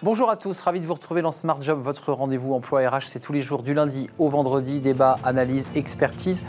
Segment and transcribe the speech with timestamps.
[0.00, 3.06] Bonjour à tous, ravi de vous retrouver dans Smart Job, votre rendez-vous emploi RH.
[3.08, 6.40] C'est tous les jours du lundi au vendredi, débat, analyse, expertise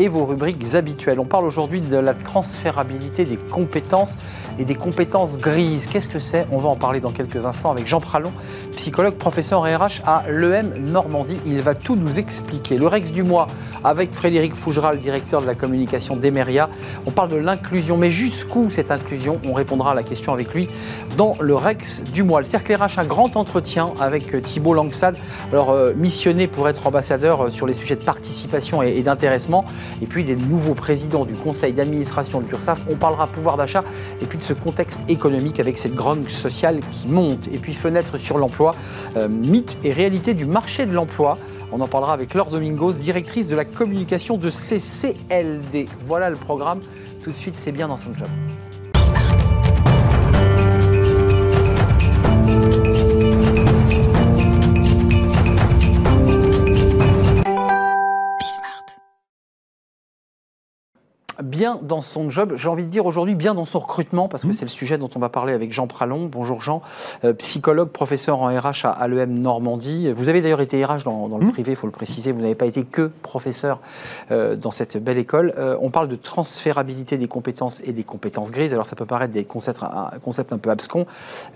[0.00, 1.20] et vos rubriques habituelles.
[1.20, 4.16] On parle aujourd'hui de la transférabilité des compétences
[4.58, 5.86] et des compétences grises.
[5.86, 6.48] Qu'est-ce que c'est?
[6.50, 8.32] On va en parler dans quelques instants avec Jean Pralon,
[8.72, 11.38] psychologue, professeur RH à l'EM Normandie.
[11.46, 12.76] Il va tout nous expliquer.
[12.76, 13.46] Le Rex du mois
[13.84, 16.68] avec Frédéric Fougeral, directeur de la communication d'Emeria.
[17.06, 19.40] On parle de l'inclusion, mais jusqu'où cette inclusion?
[19.46, 20.68] On répondra à la question avec lui
[21.16, 22.40] dans le Rex du mois.
[22.40, 25.16] Le cercle RH grand entretien avec euh, Thibault Langsad,
[25.52, 29.64] alors euh, missionné pour être ambassadeur euh, sur les sujets de participation et, d'intéressement,
[30.02, 32.82] et puis des nouveaux présidents du conseil d'administration de l'URSSAF.
[32.90, 33.84] On parlera pouvoir d'achat
[34.20, 37.48] et puis de ce contexte économique avec cette grande sociale qui monte.
[37.52, 38.74] Et puis fenêtre sur l'emploi,
[39.28, 41.38] mythe et réalité du marché de l'emploi.
[41.72, 45.86] On en parlera avec Laure Domingos, directrice de la communication de CCLD.
[46.02, 46.80] Voilà le programme.
[47.22, 48.28] Tout de suite, c'est bien dans son job.
[61.42, 64.48] Bien dans son job, j'ai envie de dire aujourd'hui bien dans son recrutement, parce que
[64.48, 64.52] mmh.
[64.52, 66.28] c'est le sujet dont on va parler avec Jean Pralon.
[66.30, 66.82] Bonjour Jean,
[67.24, 70.10] euh, psychologue, professeur en RH à, l'EM Normandie.
[70.12, 71.52] Vous avez d'ailleurs été RH dans, le mmh.
[71.52, 73.80] privé, il faut le préciser, vous n'avez pas été que professeur
[74.30, 75.54] euh, dans cette belle école.
[75.58, 79.32] Euh, on parle de transférabilité des compétences et des compétences grises, alors ça peut paraître
[79.32, 81.06] des concepts, un, concept un peu abscons.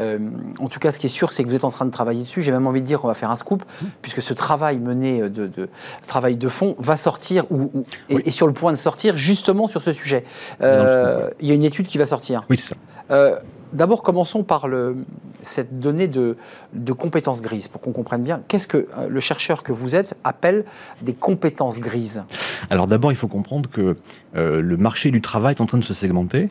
[0.01, 2.23] en tout cas, ce qui est sûr, c'est que vous êtes en train de travailler
[2.23, 2.43] dessus.
[2.43, 3.87] J'ai même envie de dire qu'on va faire un scoop, mmh.
[4.03, 5.69] puisque ce travail mené de,
[6.07, 7.71] travail de fond va sortir, ou,
[8.09, 10.25] est sur le point de sortir justement sur ce sujet.
[10.61, 12.43] Euh, il y a une étude qui va sortir.
[12.51, 12.81] Oui, c'est ça.
[13.11, 13.37] Euh,
[13.73, 14.97] d'abord, commençons par le,
[15.43, 16.37] cette donnée de,
[16.73, 18.43] de compétences grises, pour qu'on comprenne bien.
[18.49, 20.65] Qu'est-ce que euh, le chercheur que vous êtes appelle
[21.03, 22.23] des compétences grises
[22.69, 23.97] Alors d'abord, il faut comprendre que
[24.35, 26.51] le marché du travail est en train de se segmenter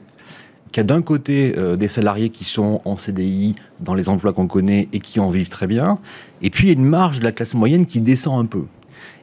[0.72, 4.46] qu'il y a d'un côté des salariés qui sont en CDI dans les emplois qu'on
[4.46, 5.98] connaît et qui en vivent très bien,
[6.44, 8.66] et puis il y a une marge de la classe moyenne qui descend un peu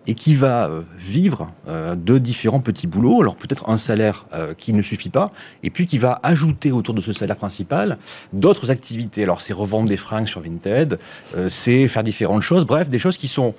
[0.06, 3.20] et qui va euh, vivre euh, de différents petits boulots.
[3.20, 5.26] Alors peut-être un salaire euh, qui ne suffit pas,
[5.62, 7.98] et puis qui va ajouter autour de ce salaire principal
[8.32, 9.22] d'autres activités.
[9.22, 10.98] Alors c'est revendre des fringues sur Vinted,
[11.48, 13.54] c'est faire différentes choses, bref, des choses qui sont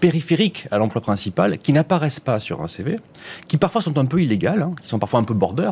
[0.00, 2.98] périphériques à l'emploi principal, qui n'apparaissent pas sur un CV,
[3.46, 5.70] qui parfois sont un peu illégales, hein, qui sont parfois un peu border,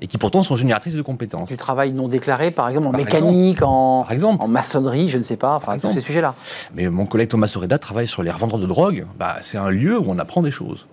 [0.00, 1.48] et qui pourtant sont génératrices de compétences.
[1.48, 4.42] Du travail non déclaré, par exemple, en mécanique, en, par exemple.
[4.42, 6.34] en maçonnerie, je ne sais pas, enfin, tous ces sujets-là.
[6.74, 9.98] Mais mon collègue Thomas Soreda travaille sur les revendeurs de drogue, bah, c'est un lieu
[9.98, 10.86] où on apprend des choses.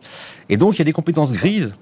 [0.50, 1.75] Et donc, il y a des compétences grises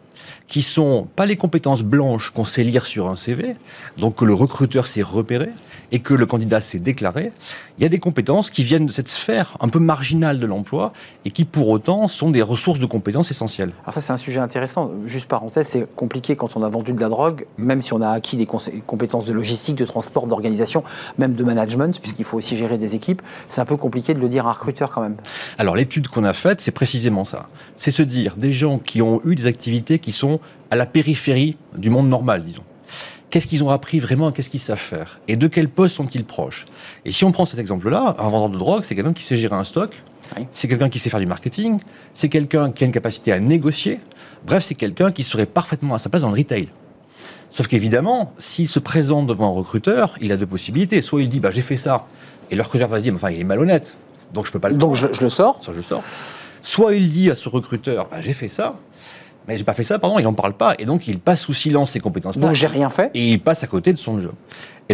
[0.47, 3.55] qui sont pas les compétences blanches qu'on sait lire sur un CV,
[3.97, 5.49] donc que le recruteur s'est repéré,
[5.93, 7.31] et que le candidat s'est déclaré,
[7.77, 10.91] il y a des compétences qui viennent de cette sphère un peu marginale de l'emploi
[11.23, 13.71] et qui pour autant sont des ressources de compétences essentielles.
[13.83, 14.91] Alors ça c'est un sujet intéressant.
[15.05, 18.09] Juste parenthèse, c'est compliqué quand on a vendu de la drogue, même si on a
[18.09, 20.83] acquis des compétences de logistique, de transport, d'organisation,
[21.19, 23.21] même de management, puisqu'il faut aussi gérer des équipes.
[23.47, 25.17] C'est un peu compliqué de le dire à un recruteur quand même.
[25.59, 27.47] Alors l'étude qu'on a faite, c'est précisément ça.
[27.75, 30.32] C'est se dire des gens qui ont eu des activités qui sont
[30.71, 32.63] à la périphérie du monde normal, disons
[33.33, 36.65] qu'est-ce qu'ils ont appris vraiment, qu'est-ce qu'ils savent faire, et de quel poste sont-ils proches?
[37.03, 39.55] Et si on prend cet exemple-là, un vendeur de drogue, c'est quelqu'un qui sait gérer
[39.55, 40.03] un stock,
[40.51, 41.79] c'est quelqu'un qui sait faire du marketing,
[42.13, 43.97] c'est quelqu'un qui a une capacité à négocier,
[44.45, 46.67] bref, c'est quelqu'un qui serait parfaitement à sa place dans le retail.
[47.49, 51.01] Sauf qu'évidemment, s'il se présente devant un recruteur, il a deux possibilités.
[51.01, 52.05] Soit il dit, bah, j'ai fait ça,
[52.51, 53.95] et le recruteur va se dire, enfin, il est malhonnête,
[54.31, 56.03] donc je peux pas le Donc je, le sors Ça, je le sors.
[56.61, 58.75] Soit il dit à ce recruteur, bah, j'ai fait ça,
[59.47, 61.53] mais j'ai pas fait ça, pardon, il n'en parle pas, et donc il passe sous
[61.53, 62.37] silence ses compétences.
[62.37, 63.11] Donc j'ai rien fait.
[63.13, 64.33] Et il passe à côté de son job.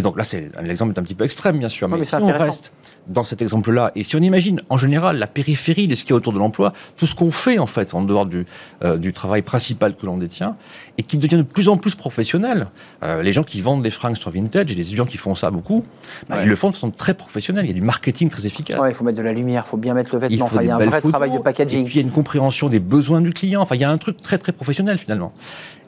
[0.00, 2.26] Et donc là, c'est l'exemple est un petit peu extrême, bien sûr, mais, si on
[2.26, 2.72] reste
[3.06, 6.14] dans cet exemple-là, et si on imagine en général la périphérie de ce qui est
[6.14, 8.46] autour de l'emploi, tout ce qu'on fait en fait en dehors du,
[8.82, 10.56] euh, du travail principal que l'on détient,
[10.96, 12.68] et qui devient de plus en plus professionnel.
[13.02, 15.50] Euh, les gens qui vendent des fringues sur Vintage, et des étudiants qui font ça
[15.50, 15.84] beaucoup,
[16.30, 17.66] bah, ils le font de façon très professionnelle.
[17.66, 18.80] Il y a du marketing très efficace.
[18.88, 20.48] il faut mettre de la lumière, il faut bien mettre le vêtement.
[20.54, 21.82] Il, il y a un vrai travail de packaging.
[21.82, 23.60] Et puis il y a une compréhension des besoins du client.
[23.60, 25.34] Enfin, il y a un truc très très professionnel finalement.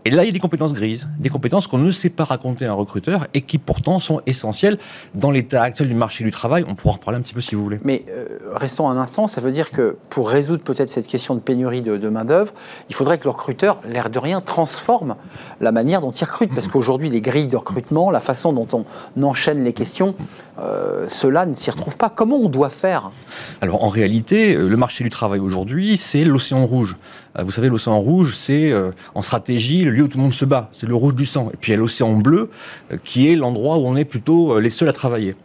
[0.04, 2.66] Et là, il y a des compétences grises, des compétences qu'on ne sait pas raconter
[2.66, 4.76] à un recruteur et qui pourtant sont essentielles
[5.14, 6.64] dans l'état actuel du marché du travail.
[6.66, 7.78] On pourra en reparler un petit peu si vous voulez.
[7.84, 11.40] Mais euh, restons un instant, ça veut dire que pour résoudre peut-être cette question de
[11.40, 12.52] pénurie de, main-d'œuvre,
[12.88, 15.14] il faudrait que le recruteur, l'air de rien, transforme
[15.60, 16.52] la manière dont il recrute.
[16.52, 20.16] Parce qu'aujourd'hui, les grilles de recrutement, la façon dont on enchaîne les questions,
[20.58, 22.10] euh, cela ne s'y retrouve pas.
[22.10, 23.12] Comment on doit faire?
[23.60, 26.96] Alors en réalité, euh, le marché du travail aujourd'hui, c'est l'océan rouge.
[27.38, 30.34] Euh, vous savez, l'océan rouge, c'est euh, en stratégie le lieu où tout le monde
[30.34, 30.70] se bat.
[30.72, 31.50] C'est le rouge du sang.
[31.52, 32.50] Et puis il y a l'océan bleu,
[32.92, 35.36] euh, qui est l'endroit où on est plutôt les seuls à travailler.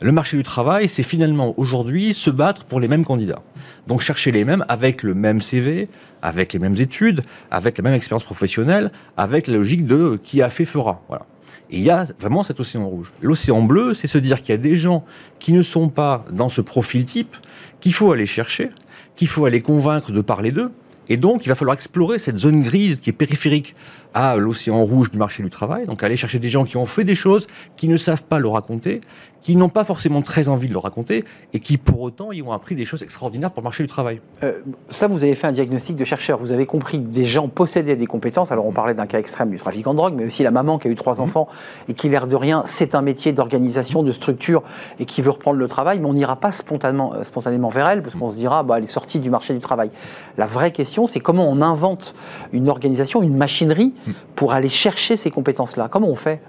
[0.00, 3.42] Le marché du travail, c'est finalement aujourd'hui se battre pour les mêmes candidats.
[3.86, 5.88] Donc chercher les mêmes avec le même CV,
[6.20, 10.50] avec les mêmes études, avec la même expérience professionnelle, avec la logique de qui a
[10.50, 11.02] fait fera.
[11.08, 11.26] Voilà.
[11.70, 13.12] Et il y a vraiment cet océan rouge.
[13.22, 15.04] L'océan bleu, c'est se dire qu'il y a des gens
[15.38, 17.34] qui ne sont pas dans ce profil type,
[17.80, 18.70] qu'il faut aller chercher,
[19.16, 20.70] qu'il faut aller convaincre de parler d'eux.
[21.08, 23.74] Et donc, il va falloir explorer cette zone grise qui est périphérique
[24.14, 25.86] à l'océan rouge du marché du travail.
[25.86, 27.46] Donc, aller chercher des gens qui ont fait des choses,
[27.76, 29.00] qui ne savent pas le raconter,
[29.44, 32.52] qui n'ont pas forcément très envie de le raconter et qui pour autant y ont
[32.52, 34.22] appris des choses extraordinaires pour le marché du travail.
[34.42, 36.38] Euh, ça, vous avez fait un diagnostic de chercheur.
[36.38, 38.50] Vous avez compris que des gens possédaient des compétences.
[38.50, 40.88] Alors on parlait d'un cas extrême du trafic en drogue, mais aussi la maman qui
[40.88, 41.20] a eu trois mhm.
[41.20, 41.48] enfants
[41.90, 44.62] et qui, l'air de rien, c'est un métier d'organisation, de structure
[44.98, 48.02] et qui veut reprendre le travail, mais on n'ira pas spontanément, euh, spontanément vers elle
[48.02, 49.90] parce qu'on se dira, bah, elle est sortie du marché du travail.
[50.38, 52.14] La vraie question, c'est comment on invente
[52.54, 54.14] une organisation, une machinerie mhm.
[54.36, 55.88] pour aller chercher ces compétences-là.
[55.90, 56.40] Comment on fait?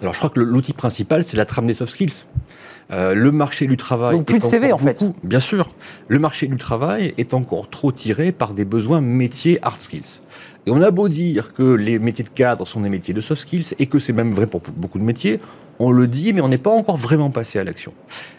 [0.00, 2.24] Alors je crois que l'outil principal, c'est la trame des soft skills.
[2.90, 4.16] Euh, le marché du travail.
[4.16, 5.04] Donc plus de CV en fait.
[5.22, 5.70] Bien sûr.
[6.08, 10.20] Le marché du travail est encore trop tiré par des besoins métiers hard skills.
[10.66, 13.42] Et on a beau dire que les métiers de cadre sont des métiers de soft
[13.42, 15.38] skills et que c'est même vrai pour beaucoup de métiers,
[15.78, 17.92] on le dit, mais on n'est pas encore vraiment passé à l'action.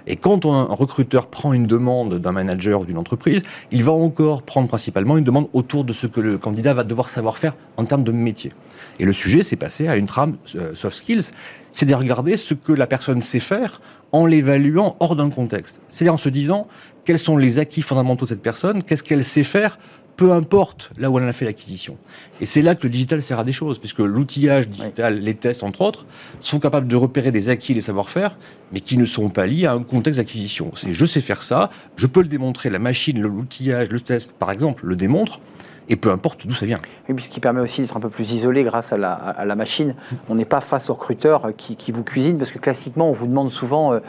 [0.07, 3.41] Et quand un recruteur prend une demande d'un manager ou d'une entreprise,
[3.71, 7.09] il va encore prendre principalement une demande autour de ce que le candidat va devoir
[7.09, 8.51] savoir faire en termes de métier.
[8.99, 11.31] Et le sujet, c'est passé à une trame euh, soft skills,
[11.75, 13.81] c'est de regarder ce que la personne sait faire
[14.13, 15.81] en l'évaluant hors d'un contexte.
[15.89, 16.69] C'est-à-dire en se disant
[17.03, 19.77] quels sont les acquis fondamentaux de cette personne, qu'est-ce qu'elle sait faire
[20.15, 21.97] peu importe là où elle en a fait l'acquisition.
[22.39, 25.63] Et c'est là que le digital sert à des choses, puisque l'outillage digital, les tests
[25.63, 26.05] entre autres,
[26.39, 28.37] sont capables de repérer des acquis et des savoir-faire,
[28.71, 30.71] mais qui ne sont pas liés à un contexte d'acquisition.
[30.75, 34.49] C'est je sais faire ça, je peux le démontrer, la machine, l'outillage, le test par
[34.49, 35.41] exemple le démontre,
[35.89, 36.79] et peu importe d'où ça vient.
[37.09, 39.95] Oui, ce qui permet aussi d'être un peu plus isolé grâce à la, machine.
[40.29, 43.27] On n'est pas face au recruteur qui, qui, vous cuisine, parce que classiquement, on vous
[43.27, 43.99] demande souvent euh,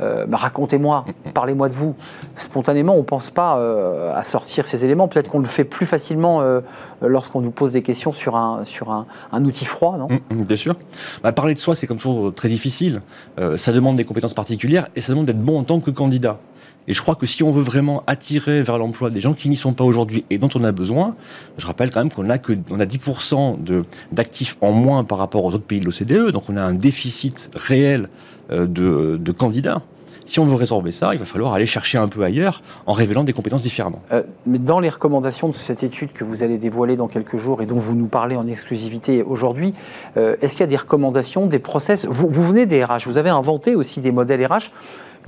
[0.00, 1.04] euh, bah, racontez-moi,
[1.34, 1.94] parlez-moi de vous.
[2.36, 5.08] Spontanément, on ne pense pas euh, à sortir ces éléments.
[5.08, 6.42] Peut-être qu'on le fait plus facilement
[7.02, 10.08] lorsqu'on nous pose des questions sur un, sur un, outil froid, non?
[10.08, 10.76] Mm, mm, Bien sûr.
[11.22, 13.02] Bah, parler de soi, c'est comme toujours très difficile.
[13.56, 16.38] ça demande des compétences particulières et ça demande d'être bon en tant que candidat.
[16.88, 19.56] Et je crois que si on veut vraiment attirer vers l'emploi des gens qui n'y
[19.56, 21.16] sont pas aujourd'hui et dont on a besoin,
[21.58, 25.44] je rappelle quand même qu'on a que on a 10% d'actifs en moins par rapport
[25.44, 28.08] aux autres pays de l'OCDE, donc on a un déficit réel
[28.50, 29.82] euh, de, de candidats.
[30.26, 33.24] Si on veut résorber ça, il va falloir aller chercher un peu ailleurs en révélant
[33.24, 34.02] des compétences différemment.
[34.12, 37.62] Euh, mais dans les recommandations de cette étude que vous allez dévoiler dans quelques jours
[37.62, 39.72] et dont vous nous parlez en exclusivité aujourd'hui,
[40.16, 42.06] euh, est-ce qu'il y a des recommandations, des process?
[42.06, 44.70] Vous, vous, venez des RH, vous avez inventé aussi des modèles RH.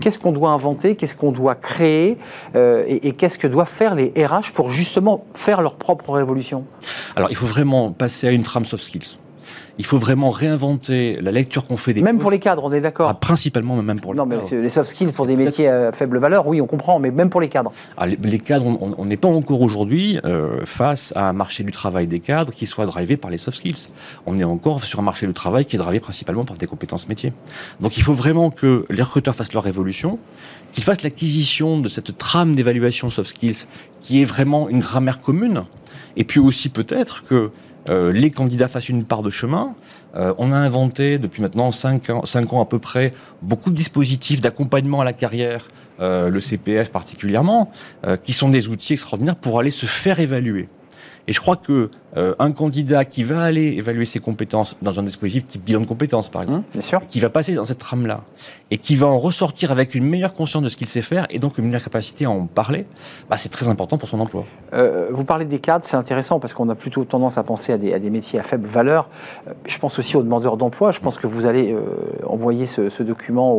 [0.01, 0.95] Qu'est-ce qu'on doit inventer?
[0.95, 2.19] Qu'est-ce qu'on doit créer?
[2.55, 6.65] Euh, Et, qu'est-ce que doivent faire les RH pour justement faire leur propre révolution?
[7.17, 9.17] Alors, il faut vraiment passer à une trame soft skills.
[9.79, 12.03] Il faut vraiment réinventer la lecture qu'on fait des.
[12.03, 13.09] Même pour les cadres, on est d'accord.
[13.09, 14.19] Ah, principalement, même pour les.
[14.19, 17.11] Non, mais les soft skills pour des métiers à faible valeur, oui, on comprend, mais
[17.11, 17.73] même pour les cadres.
[17.97, 22.07] Ah, les, cadres, on n'est pas encore aujourd'hui euh, face à un marché du travail
[22.07, 23.89] des cadres qui soit drivé par les soft skills.
[24.27, 27.09] On est encore sur un marché du travail qui est drivé principalement par des compétences
[27.09, 27.33] métiers.
[27.81, 30.19] Donc, il faut vraiment que les recruteurs fassent leur révolution,
[30.73, 33.67] qu'ils fassent l'acquisition de cette trame d'évaluation soft skills
[34.01, 35.63] qui est vraiment une grammaire commune.
[36.17, 37.51] Et puis aussi peut-être que
[37.89, 39.75] euh, les candidats fassent une part de chemin.
[40.17, 43.13] Euh, on a inventé depuis maintenant 5 ans, à peu près
[43.43, 45.69] beaucoup de dispositifs d'accompagnement à la carrière,
[46.01, 47.71] euh, le CPF particulièrement,
[48.25, 50.69] qui sont des outils extraordinaires pour aller se faire évaluer.
[51.27, 55.03] Et je crois que euh, un candidat qui va aller évaluer ses compétences dans un
[55.03, 58.23] dispositif type bilan de compétences, par exemple, mmh, qui va passer dans cette trame-là,
[58.71, 61.39] et qui va en ressortir avec une meilleure conscience de ce qu'il sait faire, et
[61.39, 62.87] donc une meilleure capacité à en parler,
[63.29, 64.45] bah, c'est très important pour son emploi.
[64.75, 67.79] Euh, vous parlez des cadres, c'est intéressant parce qu'on a plutôt tendance à penser à
[67.79, 69.09] des, métiers à faible valeur.
[69.47, 70.93] Euh, je pense aussi aux demandeurs d'emploi.
[70.93, 71.77] Je pense que vous allez
[72.27, 73.55] envoyer ce, document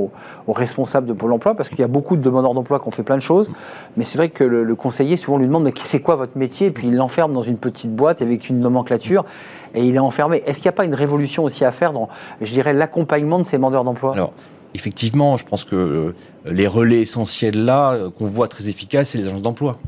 [0.48, 2.92] aux, responsables de Pôle emploi parce qu'il y a beaucoup de demandeurs d'emploi qui ont
[2.92, 3.52] fait plein de choses.
[3.98, 6.68] Mais c'est vrai que le, conseiller souvent lui demande c'est quoi votre métier?
[6.68, 9.26] Et puis il l'enferme dans une petite boîte avec une nomenclature
[9.74, 10.44] et il est enfermé.
[10.46, 12.08] Est-ce qu'il n'y a pas une révolution aussi à faire dans,
[12.42, 14.14] je dirais, l'accompagnement de ces demandeurs d'emploi?
[14.14, 14.34] Alors,
[14.74, 16.14] effectivement, je pense que euh,
[16.46, 19.80] les relais essentiels là, euh, qu'on voit très efficaces, c'est les agences d'emploi.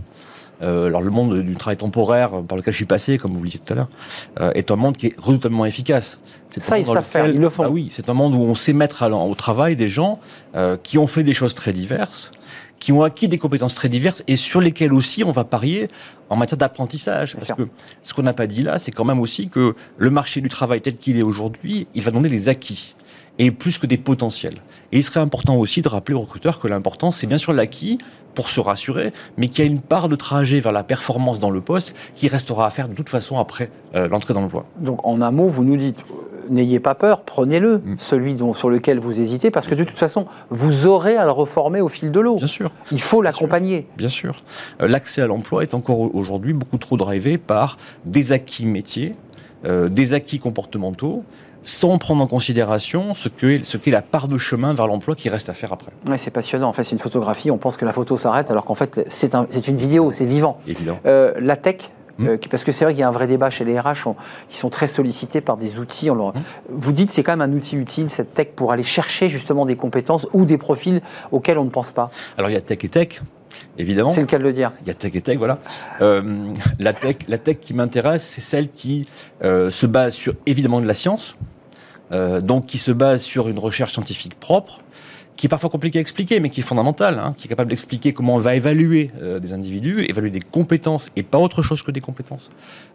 [0.62, 3.46] Euh, alors le monde du travail temporaire par lequel je suis passé, comme vous le
[3.46, 6.20] disiez tout à l'heure, est un monde qui est redoutablement efficace.
[6.56, 7.64] Ça, ils savent faire, ils le font.
[7.64, 10.20] Ah oui, c'est un monde où on sait mettre au travail des gens
[10.84, 12.30] qui ont fait des choses très diverses,
[12.82, 15.88] qui ont acquis des compétences très diverses et sur lesquelles aussi on va parier
[16.30, 17.38] en matière d'apprentissage.
[17.38, 17.70] Parce que
[18.02, 20.82] ce qu'on n'a pas dit là, c'est quand même aussi que le marché du travail
[20.82, 22.96] tel qu'il est aujourd'hui, il va demander des acquis
[23.38, 24.56] et plus que des potentiels.
[24.92, 28.00] Et il serait important aussi de rappeler aux recruteurs que l'important, c'est bien sûr l'acquis
[28.34, 31.52] pour se rassurer, mais qu'il y a une part de trajet vers la performance dans
[31.52, 34.66] le poste qui restera à faire de toute façon après euh, l'entrée dans l'emploi.
[34.80, 36.04] Donc en un mot, vous nous dites,
[36.52, 37.96] n'ayez pas peur, prenez-le, mm.
[37.98, 41.32] celui dont, sur lequel vous hésitez, parce que de toute façon, vous aurez à le
[41.32, 42.36] reformer au fil de l'eau.
[42.36, 42.72] Bien sûr.
[42.92, 43.88] Il faut l'accompagner.
[43.98, 44.36] Bien sûr.
[44.82, 49.14] Euh, l'accès à l'emploi est encore aujourd'hui beaucoup trop drivé par des acquis métiers,
[49.66, 51.24] euh, des acquis comportementaux,
[51.64, 55.50] sans prendre en considération ce qu'est ce la part de chemin vers l'emploi qui reste
[55.50, 55.92] à faire après.
[56.08, 56.68] Oui, c'est passionnant.
[56.68, 57.52] En fait, c'est une photographie.
[57.52, 60.60] On pense que la photo s'arrête, alors qu'en fait, c'est un, une vidéo, c'est vivant.
[60.68, 61.00] Évident.
[61.06, 61.92] Euh, la tech,
[62.22, 62.30] hmm.
[62.30, 64.06] euh, parce que c'est vrai qu'il y a un vrai débat chez les RH,
[64.50, 66.10] qui sont très sollicités par des outils.
[66.10, 66.30] On leur...
[66.30, 66.42] Hmm.
[66.70, 69.76] Vous dites c'est quand même un outil utile, cette tech, pour aller chercher justement des
[69.76, 71.02] compétences ou des profils
[71.32, 72.12] auxquels on ne pense pas.
[72.38, 73.22] Alors il y a tech et tech.
[73.78, 74.12] Évidemment.
[74.12, 74.72] C'est le cas de le dire.
[74.82, 75.58] Il y a tech et tech, voilà.
[76.02, 76.22] Euh,
[76.80, 79.10] la, tech, la tech qui m'intéresse, c'est celle qui
[79.42, 81.36] se base sur évidemment de la science,
[82.12, 84.82] euh, donc qui se base sur une recherche scientifique propre,
[85.42, 88.14] qui est parfois compliquée à expliquer, mais qui est fondamentale, hein, qui est capable d'expliquer
[88.14, 91.90] comment on va évaluer euh, des individus, évaluer des compétences et pas autre chose que
[91.90, 92.50] des compétences.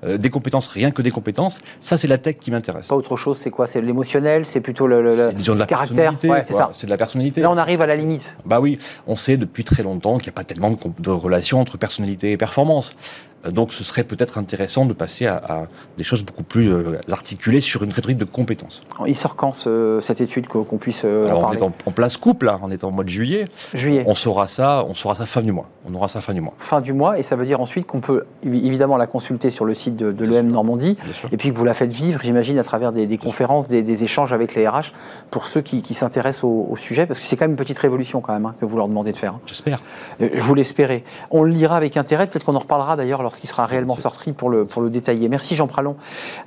[0.05, 1.59] Euh, des compétences, rien que des compétences.
[1.81, 2.87] Ça, c'est la tech qui m'intéresse.
[2.87, 3.67] Pas autre chose, c'est quoi?
[3.67, 4.47] C'est l'émotionnel?
[4.47, 6.17] C'est plutôt le, le, de la caractère?
[6.23, 6.71] ouais, c'est ça.
[6.73, 7.41] C'est de la personnalité.
[7.41, 8.37] Là, on arrive à la limite.
[8.45, 11.59] Bah oui, on sait depuis très longtemps qu'il n'y a pas tellement de, de relation
[11.59, 12.93] entre personnalité et performance.
[13.51, 17.83] Donc ce serait peut-être intéressant de passer à, des choses beaucoup plus euh, articulées sur
[17.83, 18.83] une rhétorique de compétences.
[19.07, 22.17] Il sort quand cette étude qu'on puisse euh, Alors, en parler On est en, place
[22.17, 23.45] couple, là, on est en mois de juillet.
[23.75, 24.05] Juillet.
[24.07, 25.69] On saura ça, on saura ça fin du mois.
[25.89, 26.55] On aura ça fin du mois.
[26.59, 29.75] Fin du mois, et ça veut dire ensuite qu'on peut évidemment la consulter sur le
[29.75, 30.97] site de, l'EM Normandie,
[31.31, 34.55] et puis que vous la faites vivre, j'imagine, à travers des, conférences, des, échanges avec
[34.55, 34.93] les RH,
[35.31, 38.33] pour ceux qui, s'intéressent au, sujet, parce que c'est quand même une petite révolution quand
[38.33, 39.35] même hein, que vous leur demandez de faire.
[39.35, 39.41] Hein.
[39.47, 39.79] J'espère.
[40.21, 41.05] Euh, vous l'espérez.
[41.31, 44.49] On le lira avec intérêt, peut-être qu'on en reparlera d'ailleurs lorsqu'il sera réellement sorti pour
[44.49, 45.29] le, pour le détailler.
[45.29, 45.97] Merci Jean Pralon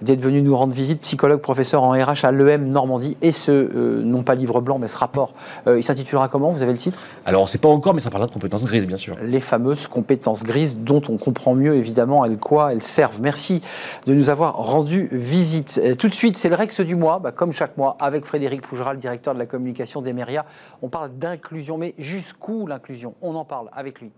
[0.01, 4.01] d'être venu nous rendre visite, psychologue, professeur en RH à l'EM Normandie, et ce, euh,
[4.03, 5.33] non pas livre blanc, mais ce rapport.
[5.67, 6.49] Euh, il s'intitulera comment?
[6.49, 6.99] Vous avez le titre?
[7.25, 9.15] Alors, on ne sait pas encore, mais ça parlera de compétences grises, bien sûr.
[9.21, 12.73] Les fameuses compétences grises dont on comprend mieux, évidemment, elles quoi?
[12.73, 13.21] Elles servent.
[13.21, 13.61] Merci
[14.07, 15.79] de nous avoir rendu visite.
[15.83, 18.65] Euh, tout de suite, c'est le Rex du mois, bah, comme chaque mois, avec Frédéric
[18.65, 20.43] Fougera, le directeur de la communication d'Emeria.
[20.81, 23.13] On parle d'inclusion, mais jusqu'où l'inclusion?
[23.21, 24.11] On en parle avec lui.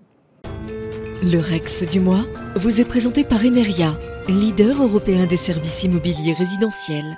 [1.23, 3.95] Le Rex du mois vous est présenté par Emeria,
[4.27, 7.17] leader européen des services immobiliers résidentiels.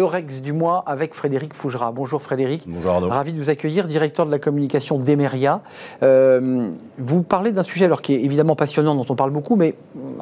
[0.00, 1.92] Le Rex du mois avec Frédéric Fougera.
[1.92, 2.64] Bonjour Frédéric.
[2.66, 3.08] Bonjour Arnaud.
[3.08, 5.60] Ravi de vous accueillir, directeur de la communication d'Emeria.
[6.02, 9.74] Euh, vous parlez d'un sujet alors qui est évidemment passionnant, dont on parle beaucoup, mais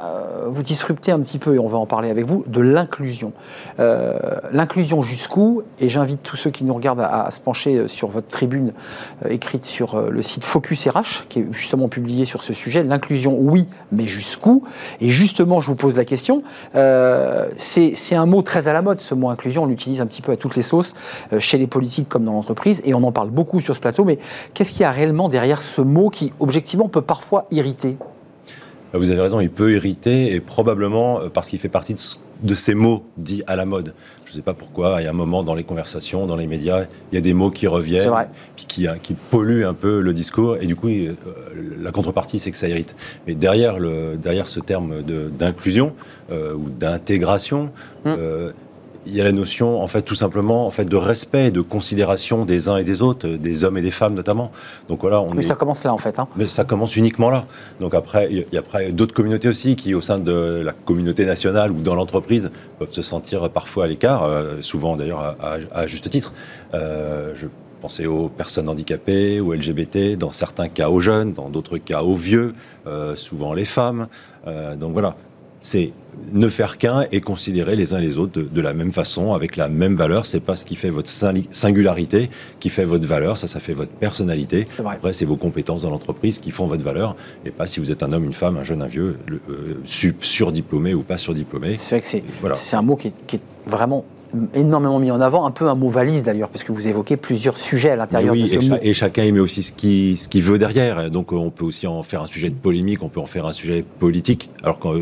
[0.02, 3.32] euh, vous disruptez un petit peu, et on va en parler avec vous, de l'inclusion.
[3.78, 4.18] Euh,
[4.50, 8.72] l'inclusion jusqu'où Et j'invite tous ceux qui nous regardent à, se pencher sur votre tribune
[9.28, 12.82] écrite sur le site Focus RH, qui est justement publié sur ce sujet.
[12.82, 14.64] L'inclusion, oui, mais jusqu'où?
[15.00, 16.42] Et justement, je vous pose la question,
[16.74, 20.32] c'est un mot très à la mode, ce mot inclusion on l'utilise un petit peu
[20.32, 20.94] à toutes les sauces,
[21.32, 24.04] euh, chez les politiques comme dans l'entreprise, et on en parle beaucoup sur ce plateau,
[24.04, 24.18] mais
[24.54, 27.96] qu'est-ce qu'il y a réellement derrière ce mot qui, objectivement, peut parfois irriter?
[28.94, 31.94] Vous avez raison, il peut irriter, et probablement euh, parce qu'il fait partie
[32.42, 33.92] de, ces mots dits à la mode.
[34.24, 36.46] Je ne sais pas pourquoi, il y a un moment dans les conversations, dans les
[36.46, 38.14] médias, il y a des mots qui reviennent,
[38.56, 41.14] puis qui, qui, polluent un peu le discours, et du coup, euh,
[41.78, 42.96] la contrepartie, c'est que ça irrite.
[43.26, 45.92] Mais derrière, le, derrière ce terme d'inclusion
[46.30, 47.70] ou d'intégration,
[48.04, 48.16] hum
[49.08, 51.62] il y a la notion, en fait, tout simplement, en fait, de respect et de
[51.62, 54.50] considération des uns et des autres, des hommes et des femmes notamment.
[54.88, 55.34] Donc voilà, on.
[55.34, 56.18] Mais ça commence là, en fait.
[56.18, 56.28] Hein.
[56.36, 57.46] Mais ça commence uniquement là.
[57.80, 61.24] Donc après, il y a après d'autres communautés aussi qui, au sein de la communauté
[61.24, 65.36] nationale ou dans l'entreprise, peuvent se sentir parfois à l'écart, euh, souvent d'ailleurs
[65.72, 66.32] à, juste titre.
[66.74, 67.46] Euh, je
[67.80, 72.14] pensais aux personnes handicapées, aux LGBT, dans certains cas aux jeunes, dans d'autres cas aux
[72.14, 72.54] vieux,
[72.86, 74.08] euh, souvent les femmes.
[74.76, 75.14] donc voilà,
[75.62, 75.92] c'est
[76.32, 79.68] ne faire qu'un et considérer les uns les autres de, la même façon, avec la
[79.68, 80.26] même valeur.
[80.26, 83.92] C'est pas ce qui fait votre singularité qui fait votre valeur, ça, ça fait votre
[83.92, 84.66] personnalité.
[84.84, 88.02] Après, c'est vos compétences dans l'entreprise qui font votre valeur, et pas si vous êtes
[88.02, 89.16] un homme, une femme, un jeune, un vieux,
[89.50, 89.80] euh,
[90.20, 91.76] surdiplômé ou pas surdiplômé.
[91.78, 92.56] C'est vrai que c'est voilà.
[92.72, 94.04] un mot qui est, vraiment
[94.54, 97.58] énormément mis en avant, un peu un mot valise d'ailleurs, parce que vous évoquez plusieurs
[97.58, 98.76] sujets à l'intérieur de ce et mot.
[98.80, 101.10] et chacun aimait aussi ce qu'il ce veut derrière.
[101.10, 103.52] Donc on peut aussi en faire un sujet de polémique, on peut en faire un
[103.52, 104.50] sujet politique.
[104.62, 104.94] Alors quand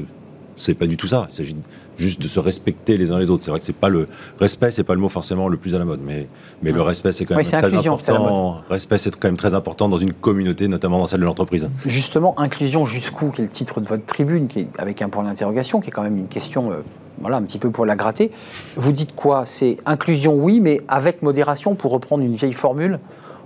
[0.57, 1.27] c'est pas du tout ça.
[1.31, 1.57] Il s'agit
[1.99, 3.43] juste de se respecter les uns les autres.
[3.43, 4.07] C'est vrai que c'est pas le
[4.39, 6.27] respect, c'est pas le mot forcément le plus à la mode, mais
[6.63, 8.63] mais le respect c'est quand même très important.
[8.69, 11.69] Respect c'est quand même très important dans une communauté, notamment dans celle de l'entreprise.
[11.85, 15.25] Justement, inclusion jusqu'où, qui est le titre de votre tribune, qui est avec un point
[15.25, 16.73] d'interrogation, qui est quand même une question.
[16.73, 16.83] Euh,
[17.19, 18.31] voilà, un petit peu pour la gratter.
[18.77, 19.47] Vous dites quoi?
[19.47, 22.99] C'est inclusion, oui, mais avec modération, pour reprendre une vieille formule?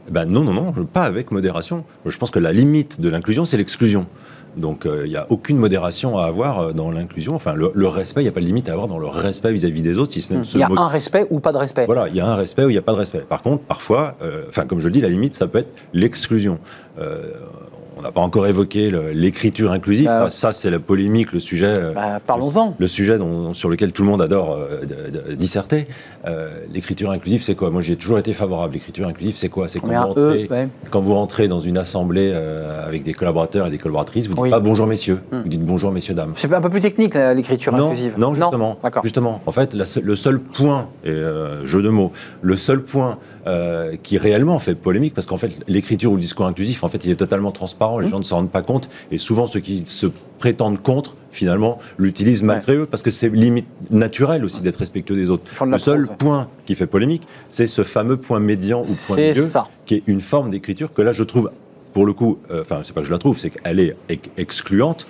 [0.08, 1.84] Ben non, non, non, pas avec modération.
[2.06, 4.06] Je pense que la limite de l'inclusion, c'est l'exclusion.
[4.56, 7.34] Donc il euh, n'y a aucune modération à avoir euh, dans l'inclusion.
[7.34, 9.82] Enfin, le, respect, il n'y a pas de limite à avoir dans le respect vis-à-vis
[9.82, 10.42] des autres, si ce n'est.
[10.42, 11.86] Il y a un respect ou pas de respect.
[11.86, 13.20] Voilà, il y a un respect ou il n'y a pas de respect.
[13.20, 16.58] Par contre, parfois, euh, comme je le dis, la limite, ça peut être l'exclusion.
[18.00, 20.06] On n'a pas encore évoqué l'écriture inclusive.
[20.06, 21.66] Bah, ça, c'est la polémique, le sujet.
[21.66, 22.74] euh, Bah, Parlons-en.
[22.78, 25.86] le sujet dont- sur lequel tout le monde adore euh, de- de- disserter.
[26.26, 27.70] Euh, l'écriture inclusive, c'est quoi?
[27.70, 28.74] Moi, j'ai toujours été favorable.
[28.74, 29.68] L'écriture inclusive, c'est quoi?
[29.68, 30.68] C'est quand, E, ouais.
[30.90, 34.42] quand vous rentrez dans une assemblée euh, avec des collaborateurs et des collaboratrices, vous dites
[34.44, 34.50] Oui.
[34.50, 35.42] pas bonjour messieurs, Hmm.
[35.42, 36.32] vous dites bonjour messieurs dames.
[36.36, 38.14] C'est un peu plus technique, l'écriture Non, inclusive.
[38.16, 38.78] non, justement.
[38.82, 39.02] D'accord.
[39.02, 39.42] justement.
[39.44, 41.10] En fait, la le seul point, et
[41.64, 43.18] jeu de mots, le seul point
[44.02, 47.10] qui réellement fait polémique, parce qu'en fait, l'écriture ou le discours inclusif, en fait, il
[47.10, 47.89] est totalement transparent.
[47.98, 48.10] Les Mmh.
[48.10, 50.06] gens ne s'en rendent pas compte, et souvent ceux qui se
[50.38, 55.30] prétendent contre, finalement, l'utilisent malgré eux, parce que c'est limite naturel aussi d'être respectueux des
[55.30, 55.44] autres.
[55.64, 59.42] Le seul prose, point qui fait polémique, c'est ce fameux point médian ou point milieu,
[59.46, 59.66] ça.
[59.86, 61.50] qui est une forme d'écriture que là, je trouve,
[61.92, 64.28] pour le coup, euh, enfin, c'est pas que je la trouve, c'est qu'elle est ex-
[64.38, 65.06] excluante.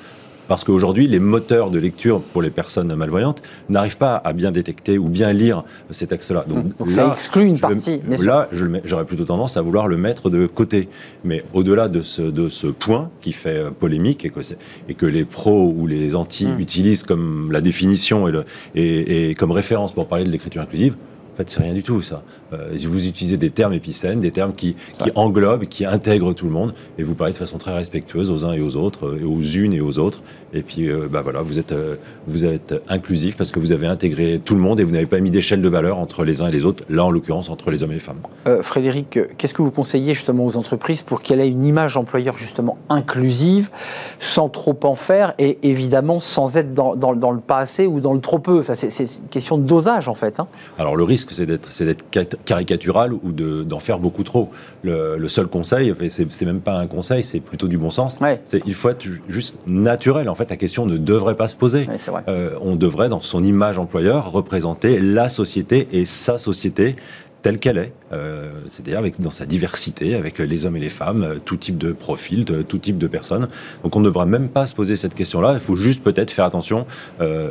[0.51, 4.99] Parce qu'aujourd'hui, les moteurs de lecture pour les personnes malvoyantes n'arrivent pas à bien détecter
[4.99, 6.45] ou bien lire ces textes-là.
[6.49, 8.01] Donc ça exclut une partie.
[8.25, 8.49] Là,
[8.85, 10.89] j'aurais plutôt tendance à vouloir le mettre de côté.
[11.23, 14.41] Mais au-delà de ce, de ce point qui fait euh, polémique et que,
[14.89, 16.59] et que les pros ou les anti Mmh.
[16.59, 20.97] utilisent comme la définition et, le- et- et comme référence pour parler de l'écriture inclusive,
[21.41, 22.23] fait, c'est rien du tout, ça.
[22.53, 26.53] Euh, vous utilisez des termes épicènes, des termes qui, qui englobent, qui intègrent tout le
[26.53, 29.25] monde, et vous parlez de façon très respectueuse aux uns et aux autres, euh, et
[29.25, 30.23] aux unes et aux autres.
[30.53, 31.95] Et puis, euh, bah voilà, vous êtes, euh,
[32.27, 35.21] vous êtes inclusif parce que vous avez intégré tout le monde et vous n'avez pas
[35.21, 37.83] mis d'échelle de valeur entre les uns et les autres, là en l'occurrence entre les
[37.85, 38.17] hommes et les femmes.
[38.49, 42.37] Euh, Frédéric, qu'est-ce que vous conseillez justement aux entreprises pour qu'elle ait une image employeur
[42.37, 43.71] justement inclusive,
[44.19, 48.01] sans trop en faire et évidemment sans être dans, dans- dans le pas assez ou
[48.01, 48.59] dans le trop peu?
[48.59, 50.41] Enfin, C'est c'est une question de dosage en fait.
[50.41, 50.49] hein.
[50.79, 54.51] Alors le risque, c'est d'être, c'est d'être cat- caricatural ou de, d'en faire beaucoup trop.
[54.83, 58.19] Le, le seul conseil, c'est, même pas un conseil, c'est plutôt du bon sens.
[58.21, 58.41] Ouais.
[58.47, 60.29] C'est il faut être ju- juste naturel.
[60.29, 61.87] En fait, la question ne devrait pas se poser.
[61.89, 62.21] Ouais.
[62.29, 66.97] Euh, on devrait, dans son image employeur, représenter la société et sa société
[67.43, 71.23] telle qu'elle est, Euh, c'est-à-dire avec dans sa diversité, avec les hommes et les femmes,
[71.23, 73.49] euh, tout type de profil, de, tout type de personnes.
[73.83, 75.55] Donc on ne devrait même pas se poser cette question-là.
[75.55, 76.87] Il faut juste peut-être faire attention.
[77.23, 77.51] euh,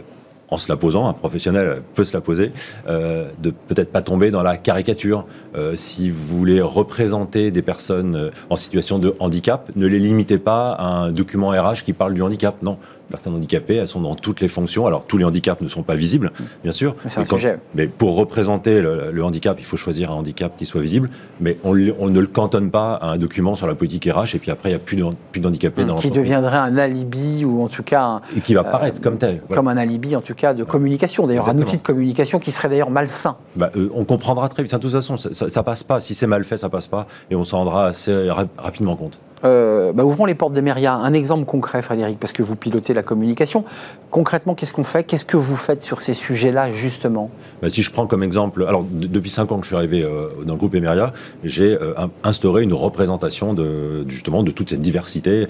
[0.51, 2.51] en se la posant, un professionnel peut se la poser,
[2.87, 5.25] euh, de peut-être pas tomber dans la caricature.
[5.55, 10.38] Euh, si vous voulez représenter des personnes euh, en situation de handicap, ne les limitez
[10.38, 12.55] pas à un document RH qui parle du handicap.
[12.63, 12.77] Non,
[13.10, 14.86] personnes handicapées, elles sont dans toutes les fonctions.
[14.88, 16.32] Alors tous les handicaps ne sont pas visibles,
[16.63, 16.95] bien sûr.
[17.04, 17.38] Mais c'est un Mais quand-
[17.76, 21.10] mais pour représenter le, le handicap, il faut choisir un handicap qui soit visible.
[21.41, 24.52] Mais on, ne le cantonne pas à un document sur la politique RH et puis
[24.52, 27.67] après il n'y a plus de, plus d'handicapés dans Qui deviendrait un alibi ou en
[27.67, 29.39] tout cas un- Et qui va paraître comme tel.
[29.48, 29.56] Voilà.
[29.56, 31.28] comme un alibi en tout cas de communication.
[31.28, 33.36] D'ailleurs, un outil de communication qui serait d'ailleurs malsain.
[33.56, 34.74] Bah, euh, on comprendra très vite.
[34.74, 36.00] De toute façon, ça, ça- ça passe pas.
[36.00, 37.08] Si c'est mal fait, ça passe pas.
[37.32, 39.19] Et on s'en rendra assez ra- rapidement compte.
[39.45, 40.60] Euh, bah, ouvrons les portes des.
[40.69, 43.63] Un exemple concret, Frédéric, parce que vous pilotez la communication.
[44.12, 45.04] Concrètement, qu'est-ce qu'on fait?
[45.04, 47.30] Qu'est-ce que vous faites sur ces sujets-là, justement?
[47.62, 50.04] Bah, si je prends comme exemple, alors de- depuis cinq ans que je suis arrivé
[50.04, 54.69] euh, dans le groupe Emeria, j'ai euh, in- instauré une représentation de justement de toute
[54.69, 55.47] cette diversité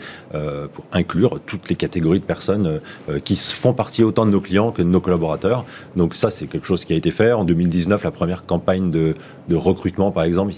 [0.73, 2.79] pour inclure toutes les catégories de personnes
[3.23, 5.65] qui font partie autant de nos clients que de nos collaborateurs.
[5.95, 7.31] Donc ça, c'est quelque chose qui a été fait.
[7.31, 9.15] En 2019, la première campagne de,
[9.55, 10.53] recrutement, par exemple,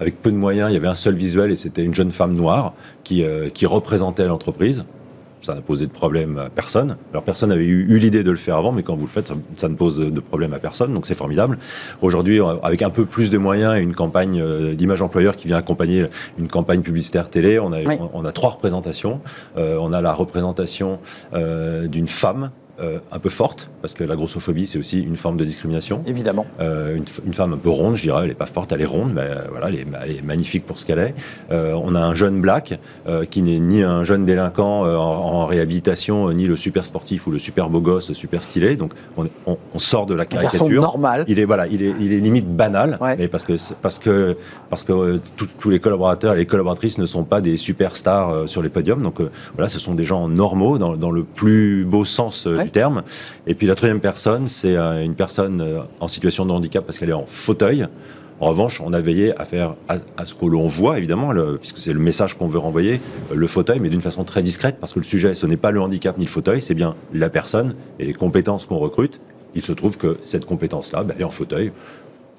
[0.00, 2.34] avec peu de moyens, il y avait un seul visuel et c'était une jeune femme
[2.34, 2.72] noire
[3.04, 4.84] qui, euh, qui représentait l'entreprise.
[5.42, 6.98] Ça n'a posé de problème à personne.
[7.12, 9.32] Alors personne n'avait eu, eu l'idée de le faire avant, mais quand vous le faites,
[9.56, 11.56] ça, ne pose de problème à personne, donc c'est formidable.
[12.02, 15.46] Aujourd'hui, euh, avec un peu plus de moyens et une campagne euh, d'image employeur qui
[15.46, 16.04] vient accompagner
[16.38, 17.96] une campagne publicitaire télé, on a, Oui.
[17.98, 19.22] on, on a trois représentations.
[19.56, 20.98] Euh, on a la représentation
[21.32, 22.50] euh, d'une femme
[23.12, 26.02] un peu forte, parce que la grossophobie, c'est aussi une forme de discrimination.
[26.06, 26.46] Évidemment.
[26.60, 28.86] Euh, une, une femme un peu ronde, je dirais, elle n'est pas forte, elle est
[28.86, 31.14] ronde, mais euh, voilà, elle est, elle est magnifique pour ce qu'elle est.
[31.50, 35.00] Euh, on a un jeune black euh, qui n'est ni un jeune délinquant euh, en,
[35.42, 38.76] en réhabilitation, euh, ni le super sportif ou le super beau gosse, super stylé.
[38.76, 40.80] Donc on, on- on sort de la caricature.
[40.80, 41.24] normal.
[41.28, 43.16] Il est voilà, il est, il est limite banal, Ouais.
[43.18, 44.36] mais parce que parce que
[44.68, 48.46] parce que euh, tous- les collaborateurs et les collaboratrices ne sont pas des superstars euh,
[48.46, 49.02] sur les podiums.
[49.02, 52.56] Donc euh, voilà, ce sont des gens normaux dans, dans le plus beau sens euh,
[52.58, 52.69] Ouais.
[53.46, 56.98] Et puis la troisième personne, c'est euh, une personne euh, en situation de handicap parce
[56.98, 57.86] qu'elle est en fauteuil.
[58.40, 61.92] En revanche, on a veillé à faire à, ce que l'on voit, évidemment, puisque c'est
[61.92, 62.98] le message qu'on veut renvoyer,
[63.34, 65.80] le fauteuil, mais d'une façon très discrète, parce que le sujet, ce n'est pas le
[65.82, 69.20] handicap ni le fauteuil, c'est bien la personne et les compétences qu'on recrute.
[69.54, 71.70] Il se trouve que cette compétence-là, ben, elle est en fauteuil.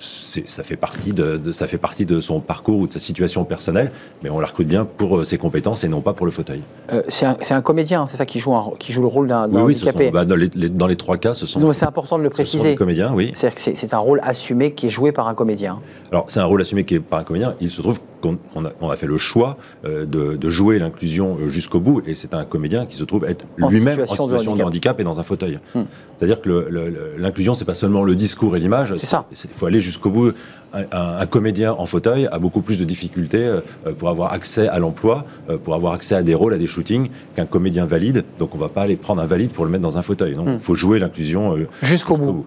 [0.01, 3.43] Ça fait, partie de, de- ça fait partie de son parcours ou de sa situation
[3.43, 3.91] personnelle,
[4.23, 6.61] mais on la recrute bien pour euh, ses compétences et non pas pour le fauteuil.
[6.91, 9.61] Euh, c'est un, comédien, c'est ça qui joue, un- qui joue le rôle d'un Oui,
[9.61, 10.07] oui, handicapé.
[10.07, 12.29] sont- bah, dans, les, les- dans les trois cas, ce sont, c'est important de le
[12.31, 12.73] préciser.
[12.75, 13.31] comédiens, oui.
[13.35, 15.79] C'est-à-dire que c'est c'est un rôle assumé qui est joué par un comédien.
[16.11, 17.53] Alors, c'est un rôle assumé qui est par un comédien.
[17.61, 20.79] Il se trouve qu'on on a, on a fait le choix euh, de, de jouer
[20.79, 24.55] l'inclusion euh, jusqu'au bout, et c'est un comédien qui se trouve être lui-même en situation
[24.55, 24.99] de handicap.
[24.99, 25.59] et dans un fauteuil.
[25.75, 25.83] Hmm.
[26.17, 28.93] C'est-à-dire que l'inclusion, c'est pas seulement le discours et l'image.
[28.97, 29.25] C'est ça.
[29.31, 30.33] Il faut aller jusqu'au bout.
[30.73, 33.59] un, comédien en fauteuil a beaucoup plus de difficultés
[33.97, 35.25] pour avoir accès à l'emploi,
[35.63, 38.23] pour avoir accès à des rôles, à des shootings, qu'un comédien valide.
[38.37, 40.35] Donc on ne va pas aller prendre un valide pour le mettre dans un fauteuil.
[40.37, 40.59] Il hmm.
[40.59, 42.45] faut jouer l'inclusion jusqu'au bout.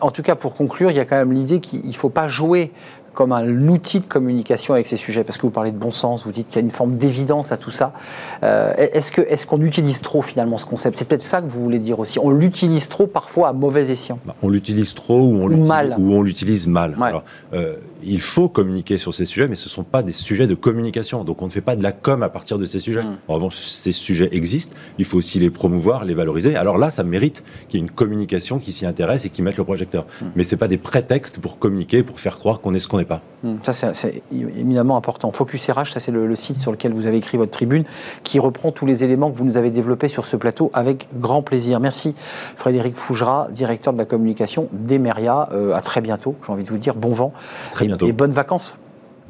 [0.00, 2.26] en tout cas, pour conclure, il y a quand même l'idée qu'il ne faut pas
[2.26, 2.72] jouer
[3.14, 6.24] comme un outil de communication avec ces sujets Parce que vous parlez de bon sens,
[6.24, 7.92] vous dites qu'il y a une forme d'évidence à tout ça.
[8.42, 10.96] Euh, est-ce qu'on est qu'on utilise trop finalement ce concept?
[10.96, 12.18] C'est peut-être ça que vous voulez dire aussi.
[12.18, 14.18] On l'utilise trop parfois à mauvais escient.
[14.24, 15.96] Bah, on l'utilise trop ou on l'utilise mal.
[15.98, 16.96] Ou on l'utilise mal.
[17.00, 20.46] Alors, euh, il faut communiquer sur ces sujets, mais ce ne sont pas des sujets
[20.46, 21.24] de communication.
[21.24, 23.02] Donc on ne fait pas de la com à partir de ces sujets.
[23.02, 23.18] Mm.
[23.28, 24.76] En revanche, ces sujets existent.
[24.98, 26.56] Il faut aussi les promouvoir, les valoriser.
[26.56, 29.56] Alors là, ça mérite qu'il y ait une communication qui s'y intéresse et qui mette
[29.56, 30.04] le projecteur.
[30.04, 30.26] Mm.
[30.36, 33.01] Mais ce n'est pas des prétextes pour communiquer, pour faire croire qu'on est ce qu'on
[33.04, 33.20] pas.
[33.42, 33.54] Mm.
[33.62, 35.30] Ça, c'est éminemment important.
[35.32, 37.84] Focus RH, ça c'est le, site sur lequel vous avez écrit votre tribune,
[38.22, 41.42] qui reprend tous les éléments que vous nous avez développés sur ce plateau avec grand
[41.42, 41.80] plaisir.
[41.80, 45.48] Merci Frédéric Fougera, directeur de la communication d'Emeria.
[45.52, 47.32] Euh, à très bientôt, j'ai envie de vous dire bon vent.
[47.72, 48.06] Très bientôt.
[48.06, 48.76] Et bonnes vacances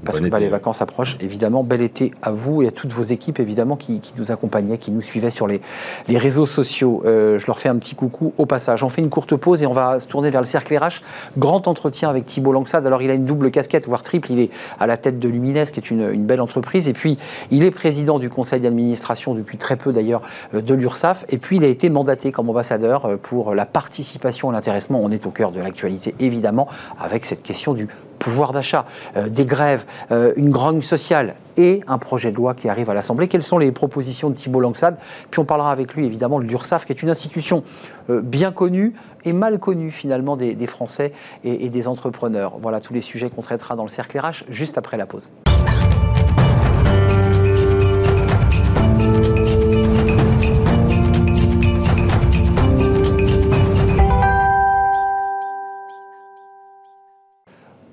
[0.05, 1.63] parce que bah, les vacances approchent, évidemment.
[1.63, 5.03] Bel été à vous et à toutes vos équipes, évidemment, qui, nous accompagnaient, qui nous
[5.03, 5.61] suivaient sur les,
[6.09, 7.03] les réseaux sociaux.
[7.05, 8.83] Euh, je leur fais un petit coucou au passage.
[8.83, 11.03] On fait une courte pause et on va se tourner vers le cercle RH.
[11.39, 12.87] Grand entretien avec Thibault Langsad.
[12.87, 14.33] Alors, il a une double casquette, voire triple.
[14.33, 16.89] Il est à la tête de Lumines, qui est une, une belle entreprise.
[16.89, 17.19] Et puis,
[17.51, 20.23] il est président du conseil d'administration depuis très peu, d'ailleurs,
[20.55, 21.25] euh, de l'URSSAF.
[21.29, 25.01] Et puis, il a été mandaté comme ambassadeur euh, pour la participation et l'intéressement.
[25.03, 27.89] On est au cœur de l'actualité, évidemment, avec cette question du
[28.23, 32.69] pouvoir d'achat, euh, des grèves, euh, une grogne sociale et un projet de loi qui
[32.69, 33.27] arrive à l'Assemblée.
[33.27, 34.97] Quelles sont les propositions de Thibault Langsad
[35.31, 37.65] Puis on parlera avec lui évidemment de l'URSSAF, qui est une institution
[38.11, 41.13] euh, bien connue et mal connue finalement des, Français
[41.45, 42.55] et, et des entrepreneurs.
[42.61, 45.31] Voilà tous les sujets qu'on traitera dans le cercle RH juste après la pause.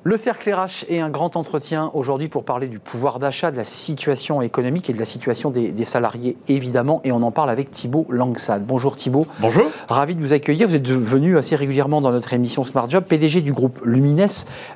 [0.04, 3.66] Le cercle RH est un grand entretien aujourd'hui pour parler du pouvoir d'achat, de la
[3.66, 7.02] situation économique et de la situation des, salariés, évidemment.
[7.04, 8.66] Et on en parle avec Thibault Langsad.
[8.66, 9.26] Bonjour Thibault.
[9.42, 9.66] Bonjour.
[9.90, 10.70] Ravi de vous accueillir.
[10.70, 14.26] Vous êtes venu assez régulièrement dans notre émission Smart Job, PDG du groupe Lumines,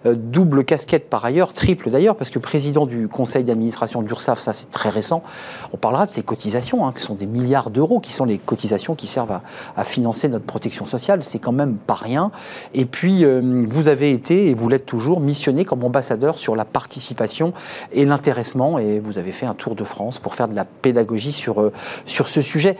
[0.06, 4.52] euh, double casquette par ailleurs, triple d'ailleurs, parce que président du conseil d'administration d'URSAF, ça
[4.52, 5.24] c'est très récent.
[5.72, 8.94] On parlera de ces cotisations, hein, qui sont des milliards d'euros, qui sont les cotisations
[8.94, 9.40] qui servent
[9.78, 11.24] à, financer notre protection sociale.
[11.24, 12.32] C'est quand même pas rien.
[12.74, 16.66] Et puis, euh, vous avez été, et vous l'êtes toujours, missionné comme ambassadeur sur la
[16.66, 17.54] participation
[17.92, 18.80] et l'intéressement.
[18.80, 21.72] Et vous avez fait un tour de France pour faire de la pédagogie sur, euh,
[22.06, 22.78] sur ce sujet.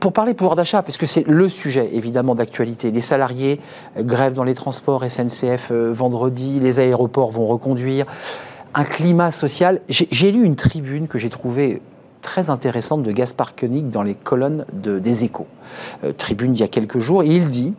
[0.00, 2.90] pour parler pouvoir d'achat, parce que c'est le sujet évidemment d'actualité.
[2.90, 3.60] Les salariés,
[3.96, 8.06] euh, grève dans les transports, SNCF euh, vendredi, les aéroports vont reconduire.
[8.74, 9.80] Un climat social.
[9.88, 11.80] J'ai lu une tribune que j'ai trouvée
[12.22, 15.46] très intéressante de Gaspard Koenig dans les colonnes de, des échos.
[16.18, 17.74] tribune il y a quelques jours, et il dit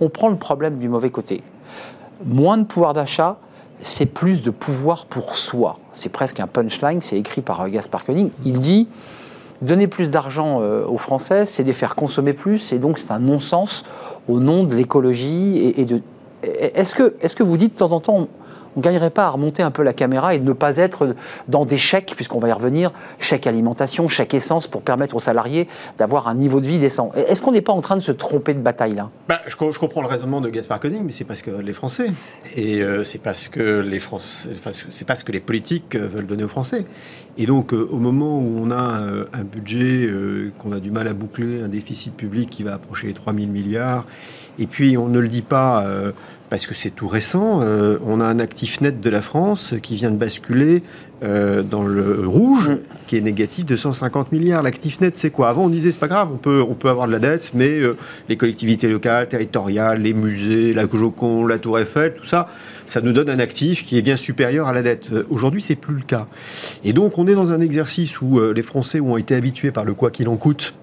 [0.00, 1.42] on prend le problème du mauvais côté
[2.24, 3.38] moins de pouvoir d'achat,
[3.82, 5.78] c'est plus de pouvoir pour soi.
[5.94, 8.30] C'est presque un punchline, c'est écrit par euh, Gaspard Koenig.
[8.44, 8.88] Il dit
[9.62, 13.18] donner plus d'argent euh, aux Français, c'est les faire consommer plus, et donc c'est un
[13.18, 13.84] non-sens
[14.28, 16.00] au nom de l'écologie et, de.
[16.42, 18.28] Est-ce que, est que vous dites de temps en temps,
[18.76, 21.14] on ne gagnerait pas à remonter un peu la caméra et ne pas être
[21.48, 25.68] dans des chèques, puisqu'on va y revenir, chèque alimentation, chèque essence, pour permettre aux salariés
[25.96, 27.10] d'avoir un niveau de vie décent.
[27.14, 29.10] Est-ce qu'on n'est pas en train de se tromper de bataille là?
[29.28, 32.12] Bah, je, comprends le raisonnement de Gaspard Koenig, mais c'est parce que les Français,
[32.56, 34.50] et euh, c'est parce que les Français,
[34.90, 36.84] c'est parce que les politiques euh, veulent donner aux Français.
[37.36, 39.00] Et donc, euh, au moment où on a
[39.32, 40.08] un budget
[40.58, 43.46] qu'on a du mal à boucler, un déficit public qui va approcher les 3 000
[43.46, 44.06] milliards,
[44.58, 45.84] et puis on ne le dit pas
[46.50, 47.60] parce que c'est tout récent.
[47.62, 50.82] Euh, on a un actif net de la France qui vient de basculer
[51.22, 52.78] euh, dans le rouge, mm.
[53.06, 54.62] qui est négatif de 150 milliards.
[54.62, 55.48] L'actif net, c'est quoi?
[55.48, 57.68] Avant, on disait c'est pas grave, on peut, on peut avoir de la dette, mais
[57.68, 57.96] euh,
[58.28, 62.48] les collectivités locales, territoriales, les musées, la Joconde, la Tour Eiffel, tout ça,
[62.86, 65.08] ça nous donne un actif qui est bien supérieur à la dette.
[65.30, 66.26] Aujourd'hui, c'est plus le cas.
[66.84, 69.94] Et donc, on est dans un exercice où les Français ont été habitués par le
[69.94, 70.74] quoi qu'il en coûte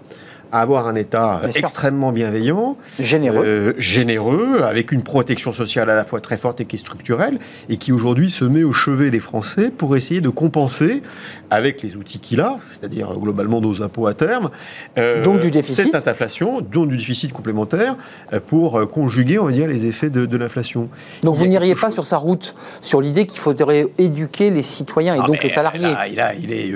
[0.62, 3.44] avoir un État extrêmement bienveillant, généreux.
[3.46, 7.40] Euh, généreux, avec une protection sociale à la fois très forte et qui est structurelle,
[7.70, 11.02] et qui aujourd'hui se met au chevet des Français pour essayer de compenser,
[11.50, 14.50] avec les outils qu'il a, c'est-à-dire globalement nos impôts à terme,
[14.98, 15.92] euh, donc du déficit.
[15.92, 17.96] cette inflation, dont du déficit complémentaire,
[18.34, 20.90] euh, pour conjuguer, on va dire, les effets de, l'inflation.
[21.24, 25.20] Donc vous n'iriez pas sur sa route, sur l'idée qu'il faudrait éduquer les citoyens et
[25.22, 26.74] ah, donc les salariés il, a, il, est,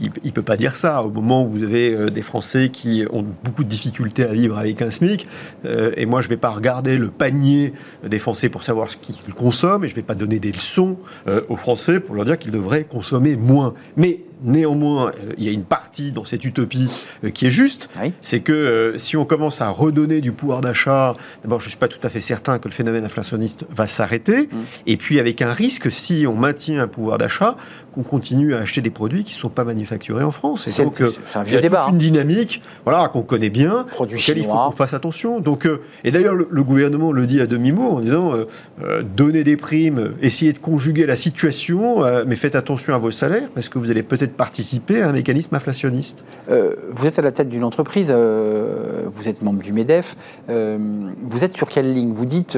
[0.00, 1.04] il, peut pas dire ça.
[1.04, 4.82] Au moment où vous avez des Français qui ont beaucoup de difficultés à vivre avec
[4.82, 5.26] un SMIC.
[5.64, 7.72] Euh, et moi, je ne vais pas regarder le panier
[8.04, 10.98] des Français pour savoir ce qu'ils consomment, et je ne vais pas donner des leçons
[11.26, 13.74] euh, aux Français pour leur dire qu'ils devraient consommer moins.
[13.96, 16.88] Mais néanmoins, euh, il y a une partie dans cette utopie
[17.24, 17.88] euh, qui est juste.
[18.00, 18.12] Oui.
[18.22, 21.78] C'est que euh, si on commence à redonner du pouvoir d'achat, d'abord, je ne suis
[21.78, 24.42] pas tout à fait certain que le phénomène inflationniste va s'arrêter.
[24.42, 24.56] Mm.
[24.86, 27.56] Et puis, avec un risque, si on maintient un pouvoir d'achat,
[27.96, 30.68] qu'on continue à acheter des produits qui ne sont pas manufacturés en France.
[30.68, 31.10] Et C'est- donc, euh,
[31.46, 31.92] il y a débat, toute hein.
[31.92, 35.40] une dynamique voilà, qu'on connaît bien, Produits auquel il faut qu'on fasse attention.
[35.40, 38.44] Donc, euh, et d'ailleurs, le, le gouvernement le dit à demi-mot en disant euh,
[38.84, 43.48] euh, donner des primes, essayez de conjuguer la situation, mais faites attention à vos salaires
[43.54, 46.24] parce que vous allez peut-être participer à un mécanisme inflationniste.
[46.48, 50.16] Vous êtes à la tête d'une entreprise, vous êtes membre du MEDEF.
[50.48, 52.12] vous êtes sur quelle ligne?
[52.12, 52.56] Vous dites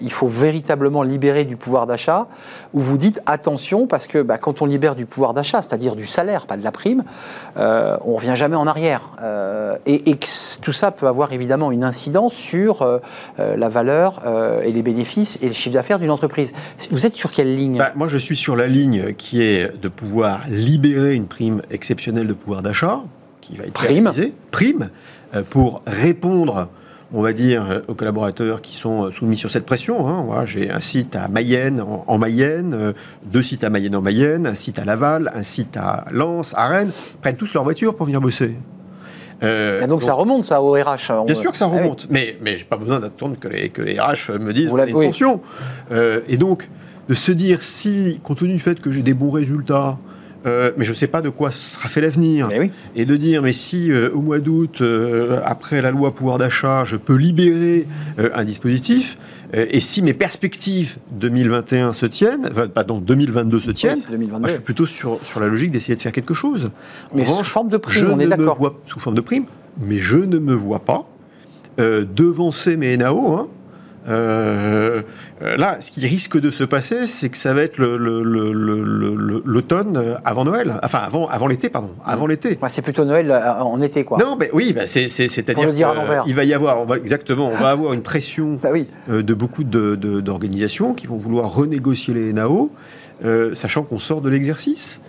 [0.00, 2.26] il faut véritablement libérer du pouvoir d'achat
[2.74, 6.06] ou vous dites attention parce que bah, quand on libère du pouvoir d'achat, c'est-à-dire du
[6.06, 7.04] salaire, pas de la prime,
[7.56, 9.10] euh, on revient jamais en arrière.
[9.22, 10.16] Euh, et,
[10.62, 12.98] tout ça peut avoir évidemment une incidence sur euh,
[13.38, 14.22] la valeur
[14.62, 16.52] et les bénéfices et le chiffre d'affaires d'une entreprise.
[16.90, 17.78] Vous êtes sur quelle ligne?
[17.78, 22.26] Bah, moi, je suis sur la ligne qui est de pouvoir libérer une prime exceptionnelle
[22.26, 23.02] de pouvoir d'achat,
[23.40, 24.08] qui va être Prime.
[24.08, 24.90] réalisée, prime,
[25.48, 26.68] pour répondre,
[27.12, 30.06] on va dire, euh, aux collaborateurs qui sont euh, soumis sur cette pression.
[30.06, 30.22] hein.
[30.26, 32.92] Voilà, J'ai un site à Mayenne, en, en Mayenne, euh,
[33.24, 36.68] deux sites à Mayenne en Mayenne, un site à Laval, un site à Lens, à
[36.68, 38.56] Rennes, prennent tous leur voiture pour venir bosser.
[39.42, 41.10] Euh, Et donc, ça remonte ça au RH.
[41.10, 41.78] On- Bien sûr que ça Ah oui.
[41.82, 44.72] remonte, mais, mais j'ai pas besoin d'attendre que les, que les RH me disent Vous
[44.72, 45.10] on a l'avez- une oui.
[45.92, 46.68] Euh, et donc,
[47.08, 49.98] de se dire si, compte tenu du fait que j'ai des bons résultats,
[50.46, 52.70] euh, mais je ne sais pas de quoi sera fait l'avenir, oui.
[52.96, 56.84] et de dire mais si euh, au mois d'août, euh, après la loi pouvoir d'achat,
[56.84, 57.86] je peux libérer
[58.34, 59.18] un dispositif,
[59.52, 64.38] et si mes perspectives 2021 se tiennent, enfin, pardon, 2022 se tiennent, c'est 2022.
[64.40, 66.70] moi, je suis plutôt sur, sur la logique d'essayer de faire quelque chose.
[67.12, 68.58] En Mais sous revanche, forme de prime, je on ne me d'accord.
[68.58, 69.44] vois- Sous forme de prime,
[69.80, 71.06] mais je ne me vois pas
[71.78, 73.36] devancer mes NAO.
[73.36, 73.48] hein.
[74.08, 75.02] Euh,
[75.40, 79.42] là, ce qui risque de se passer, c'est que ça va être le- le- le-
[79.44, 82.58] l'automne avant Noël, enfin avant, avant l'été, pardon, avant l'été.
[82.62, 84.18] Ouais, c'est plutôt Noël euh, en été, quoi.
[84.18, 85.68] Non, mais oui, bah, c'est-à-dire
[86.26, 88.86] il va y avoir, on va, exactement, on va avoir une pression Bah oui.
[89.10, 92.70] euh, de beaucoup de- de- d'organisations qui vont vouloir renégocier les NAO,
[93.24, 95.00] euh, sachant qu'on sort de l'exercice.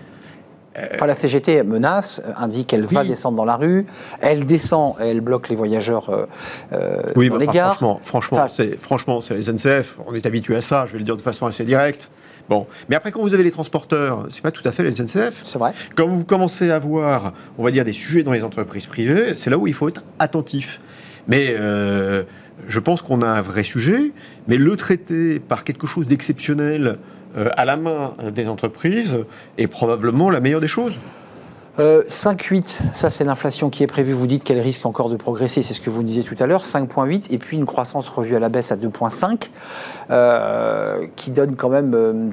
[0.95, 3.85] Enfin, la CGT menace, euh, indique qu'elle va descendre dans la rue.
[4.21, 6.25] Elle descend et elle bloque les voyageurs euh,
[6.71, 7.75] euh, Oui, dans mais les enfin, gares.
[7.75, 9.97] franchement, franchement, Enfin- c'est franchement, c'est les SNCF.
[10.07, 10.85] On est habitué à ça.
[10.87, 12.09] Je vais le dire de façon assez directe.
[12.49, 15.41] Bon, mais après, quand vous avez les transporteurs, c'est pas tout à fait les SNCF.
[15.43, 15.73] C'est vrai.
[15.95, 19.49] Quand vous commencez à voir, on va dire, des sujets dans les entreprises privées, c'est
[19.49, 20.79] là où il faut être attentif.
[21.27, 22.23] Mais euh,
[22.67, 24.11] je pense qu'on a un vrai sujet,
[24.47, 26.95] mais le traiter par quelque chose d'exceptionnel euh,
[27.35, 29.17] à la main euh, des entreprises
[29.57, 30.97] est probablement la meilleure des choses.
[31.79, 34.11] Euh, 5,8, ça c'est l'inflation qui est prévue.
[34.11, 36.65] Vous dites qu'elle risque encore de progresser, c'est ce que vous disiez tout à l'heure.
[36.65, 39.49] 5,8 et puis une croissance revue à la baisse à 2,5,
[40.09, 42.29] euh, qui donne quand même euh,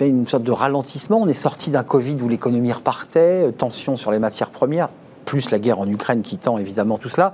[0.00, 1.18] une sorte de ralentissement.
[1.20, 4.88] On est sorti d'un Covid où l'économie repartait, euh, tension sur les matières premières,
[5.24, 7.32] plus la guerre en Ukraine qui tend évidemment tout cela.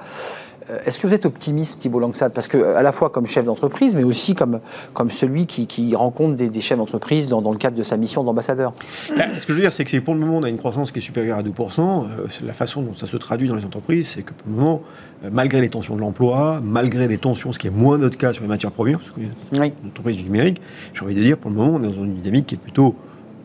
[0.70, 2.31] Euh, Est-ce que vous êtes optimiste, Thibault Langsat?
[2.31, 4.61] Parce que, à la fois comme chef d'entreprise, mais aussi comme,
[4.94, 7.96] comme celui qui, qui rencontre des, des chefs d'entreprise dans, dans le cadre de sa
[7.96, 8.72] mission d'ambassadeur.
[9.16, 10.90] Ben, ce que je veux dire, c'est que pour le moment, on a une croissance
[10.90, 11.81] qui est supérieure à 2%.
[11.81, 14.83] Euh, la façon dont ça se traduit dans les entreprises, c'est que pour le moment,
[15.24, 18.33] euh, malgré les tensions de l'emploi, malgré des tensions, ce qui est moins notre cas
[18.33, 19.20] sur les matières premières, parce que
[19.61, 19.72] Oui.
[19.83, 20.61] une entreprise du numérique,
[20.94, 22.96] j'ai envie de dire, pour le moment, on est dans une dynamique qui est plutôt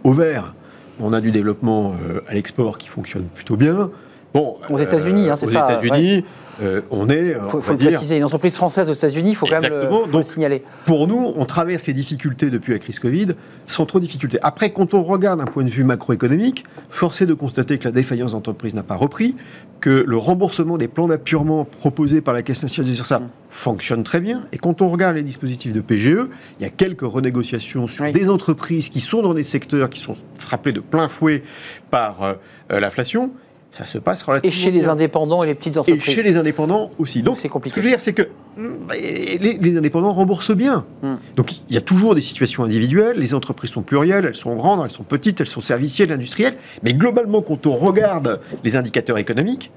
[0.04, 0.56] au vert.
[1.00, 3.90] On a du développement euh, à l'export qui fonctionne plutôt bien.
[4.34, 6.24] Bon, Aux États-Unis, hein, c'est aux ça, États-Unis,
[6.62, 9.36] euh, on est, euh, Il faut, le dire, préciser, une entreprise française aux États-Unis, il
[9.36, 10.64] faut quand même le, Donc, signaler.
[10.86, 13.28] pour nous, on traverse les difficultés depuis la crise Covid
[13.68, 14.38] sans trop de difficultés.
[14.42, 17.92] Après, quand on regarde un point de vue macroéconomique, force est de constater que la
[17.92, 19.36] défaillance d'entreprise n'a pas repris,
[19.80, 24.20] que le remboursement des plans d'appurement proposés par la Caisse nationale des ça fonctionne très
[24.20, 24.44] bien.
[24.52, 26.28] Et quand on regarde les dispositifs de PGE,
[26.60, 28.12] il y a quelques renégociations sur Oui.
[28.12, 31.44] des entreprises qui sont dans des secteurs qui sont frappés de plein fouet
[31.90, 33.32] par euh, l'inflation.
[33.72, 36.04] Ça se passe Et relativement chez les indépendants et les petites Et entreprises.
[36.04, 37.24] chez les indépendants aussi.
[37.24, 37.74] Donc, c'est compliqué.
[37.74, 38.24] ce que je veux dire, c'est que
[38.58, 40.86] mm, bah, les, les indépendants remboursent bien.
[41.02, 41.16] Hmm.
[41.38, 43.18] Donc, il y a toujours des situations individuelles.
[43.18, 46.58] Les entreprises sont plurielles, elles sont grandes, elles sont petites, elles sont servicielles, industrielles.
[46.84, 49.72] Mais globalement, quand on regarde les indicateurs économiques,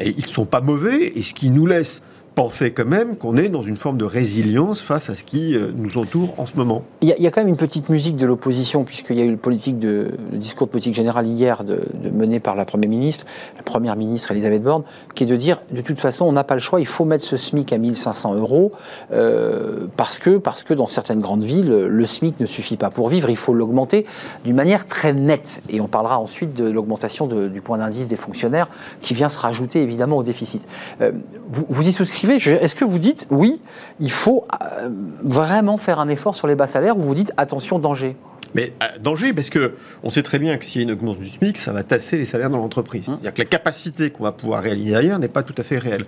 [0.00, 1.12] ils ne sont pas mauvais.
[1.14, 2.02] Et ce qui nous laisse
[2.36, 5.72] penser quand même qu'on est dans une forme de résilience face à ce qui euh,
[5.74, 6.82] nous entoure en ce moment.
[7.00, 10.36] Il y, a, quand même une petite musique de l'opposition, puisqu'il y a eu le,
[10.36, 11.80] discours de politique générale hier de,
[12.12, 13.24] mené par la Première ministre,
[13.56, 14.82] la Première ministre Elisabeth Borne,
[15.14, 17.24] qui est de dire, de toute façon, on n'a pas le choix, il faut mettre
[17.24, 18.72] ce SMIC à 1500 euros,
[19.12, 23.08] euh, parce, que, parce que dans certaines grandes villes, le SMIC ne suffit pas pour
[23.08, 24.04] vivre, il faut l'augmenter
[24.44, 25.62] d'une manière très nette.
[25.70, 28.68] Et on parlera ensuite de l'augmentation du point d'indice des fonctionnaires,
[29.00, 30.68] qui vient se rajouter évidemment au déficit.
[31.00, 31.12] Euh,
[31.50, 33.60] vous, vous y souscrivez Est-ce que vous dites, oui,
[34.00, 34.88] il faut euh,
[35.22, 38.16] vraiment faire un effort sur les bas salaires, ou vous dites, attention, danger?
[38.56, 41.22] Mais euh, danger, parce que on sait très bien que s'il y a une augmentation
[41.22, 43.08] du SMIC, ça va tasser les salaires dans l'entreprise.
[43.08, 43.14] Hum.
[43.16, 46.04] C'est-à-dire que la capacité qu'on va pouvoir réaliser derrière n'est pas tout à fait réelle.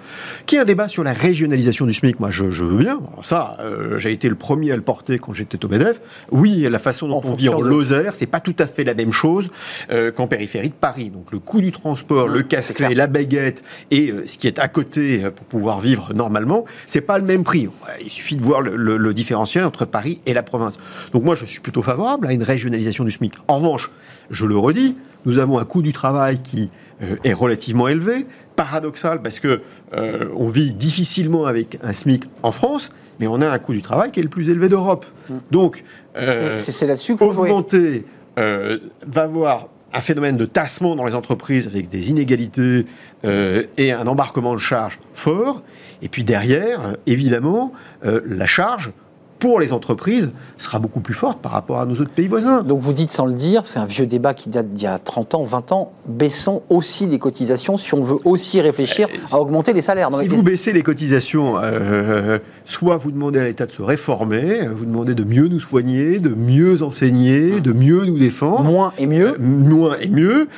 [0.47, 2.99] Qu'il y ait un débat sur la régionalisation du SMIC, moi je, je veux bien.
[3.13, 6.01] Alors ça, euh, j'ai été le premier à le porter quand j'étais au MEDEF.
[6.31, 8.85] Oui, la façon dont En on vit en de- Lozère, c'est pas tout à fait
[8.85, 9.51] la même chose
[9.91, 11.11] euh, qu'en périphérie de Paris.
[11.11, 14.59] Donc le coût du transport, le Hum, c'est café, la baguette et ce qui est
[14.59, 17.69] à côté pour pouvoir vivre normalement, c'est pas le même prix.
[18.03, 20.79] Il suffit de voir le, le- le différentiel entre Paris et la province.
[21.13, 23.35] Donc moi, je suis plutôt favorable à une régionalisation du SMIC.
[23.49, 23.91] En revanche,
[24.31, 24.97] je le redis,
[25.27, 26.71] nous avons un coût du travail qui
[27.03, 29.61] euh, est relativement élevé, paradoxal parce que
[29.95, 33.83] euh, on vit difficilement avec un SMIC en France, mais on a un coût du
[33.83, 35.07] travail qui est le plus élevé d'Europe.
[35.51, 35.85] Donc,
[36.17, 37.51] euh, C'est- là-dessus jouer.
[37.51, 38.05] augmenter
[38.37, 42.87] va avoir un phénomène de tassement dans les entreprises avec des inégalités
[43.25, 45.63] euh, et un embarquement de charges fort.
[46.03, 47.73] Et puis derrière, évidemment,
[48.05, 48.93] euh, la charge
[49.39, 52.63] pour les entreprises sera beaucoup plus forte par rapport à nos autres pays voisins.
[52.63, 54.99] Donc vous dites sans le dire, c'est un vieux débat qui date d'il y a
[54.99, 59.41] 30 ans, 20 ans, baissons aussi les cotisations si on veut aussi réfléchir Euh, à
[59.41, 60.11] augmenter les salaires.
[60.21, 64.85] Si vous baissez les cotisations, euh, soit vous demandez à l'État de se réformer, vous
[64.85, 68.65] demandez de mieux nous soigner, de mieux enseigner, de mieux nous défendre.
[68.65, 69.35] moins et mieux.
[69.35, 70.49] Euh, moins et mieux,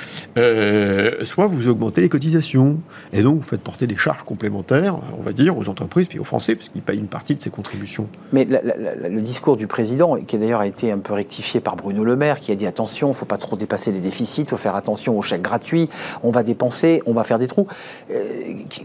[1.24, 2.78] soit vous augmentez les cotisations.
[3.12, 6.24] Et donc, vous faites porter des charges complémentaires, on va dire, aux entreprises puis aux
[6.24, 8.06] Français, parce qu'ils payent une partie de ces contributions.
[8.32, 11.61] Mais la- la- la- le discours du président, qui d'ailleurs a été un peu rectifié
[11.61, 14.00] par Bruno Le Maire, qui a dit attention, il ne faut pas trop dépasser les
[14.00, 15.88] déficits, il faut faire attention aux chèques gratuits,
[16.22, 17.66] on va dépenser, on va faire des trous.
[18.12, 18.16] Euh,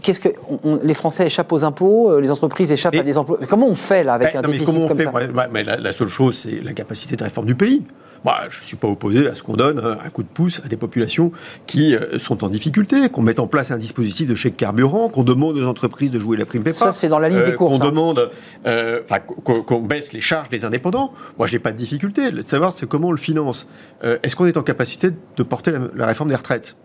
[0.02, 0.28] Qu'est-ce que
[0.64, 3.38] on- les Français échappent aux impôts, euh, les entreprises échappent Et- à des emplois?
[3.48, 5.04] Comment on fait là avec Ben, un non, mais déficit comment on comme fait?
[5.04, 5.12] ça?
[5.12, 7.84] Ouais, ouais, mais la, la seule chose, c'est la capacité de réforme du pays.
[8.24, 10.60] Moi, je ne suis pas opposé à ce qu'on donne euh, un coup de pouce
[10.64, 11.32] à des populations
[11.66, 15.22] qui euh, sont en difficulté, qu'on mette en place un dispositif de chèque carburant, qu'on
[15.24, 16.78] demande aux entreprises de jouer la prime PEPA.
[16.78, 17.78] Ça, c'est dans la liste Euh, des courses.
[17.78, 17.88] Qu'on hein.
[17.90, 18.30] demande,
[18.66, 19.00] euh,
[19.44, 21.12] qu'on baisse les charges des indépendants.
[21.38, 22.30] Moi, j'ai pas de difficulté.
[22.30, 23.66] De savoir c'est comment on le finance.
[24.04, 26.76] Euh, Est-ce qu'on est en capacité de porter la, la réforme des retraites?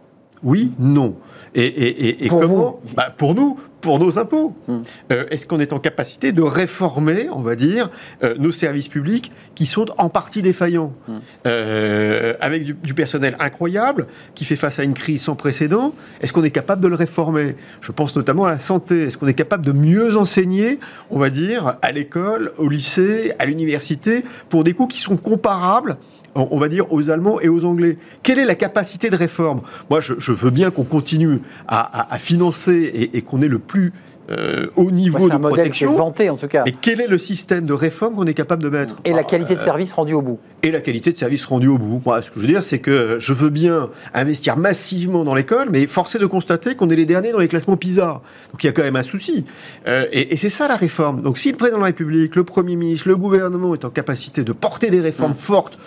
[0.43, 1.15] Oui, non.
[1.53, 4.55] Et, et- et- et Pour comment Bah, Pour nous, pour nos impôts.
[4.67, 4.81] Hmm.
[5.11, 7.89] Euh, Est-ce qu'on est en capacité de réformer, on va dire,
[8.23, 11.17] euh, nos services publics qui sont en partie défaillants, Hmm.
[11.47, 16.31] Euh, avec du, du personnel incroyable qui fait face à une crise sans précédent Est-ce
[16.31, 17.55] qu'on est capable de le réformer?
[17.81, 19.03] Je pense notamment à la santé.
[19.03, 23.45] Est-ce qu'on est capable de mieux enseigner, on va dire, à l'école, au lycée, à
[23.45, 25.97] l'université, pour des coûts qui sont comparables
[26.35, 27.97] on va dire aux Allemands et aux Anglais.
[28.23, 29.61] Quelle est la capacité de réforme?
[29.89, 33.47] Moi, je, je veux bien qu'on continue à, à- à financer et, et qu'on ait
[33.47, 33.91] le plus
[34.29, 35.95] euh, haut niveau Ouais, c'est de un modèle qui est protection.
[35.95, 36.63] vanté en tout cas.
[36.65, 38.95] Mais quel est le système de réforme qu'on est capable de mettre?
[39.03, 40.39] Et la Ah, qualité de euh, service rendue au bout.
[40.63, 42.01] Et la qualité de service rendu au bout.
[42.05, 45.69] Moi, ce que je veux dire, c'est que je veux bien investir massivement dans l'école,
[45.71, 48.21] mais force est de constater qu'on est les derniers dans les classements PISA.
[48.51, 49.45] Donc il y a quand même un souci.
[49.87, 51.21] Euh, et et c'est ça la réforme.
[51.21, 54.43] Donc si le président de la République, le Premier ministre, le gouvernement est en capacité
[54.43, 55.77] de porter des réformes fortes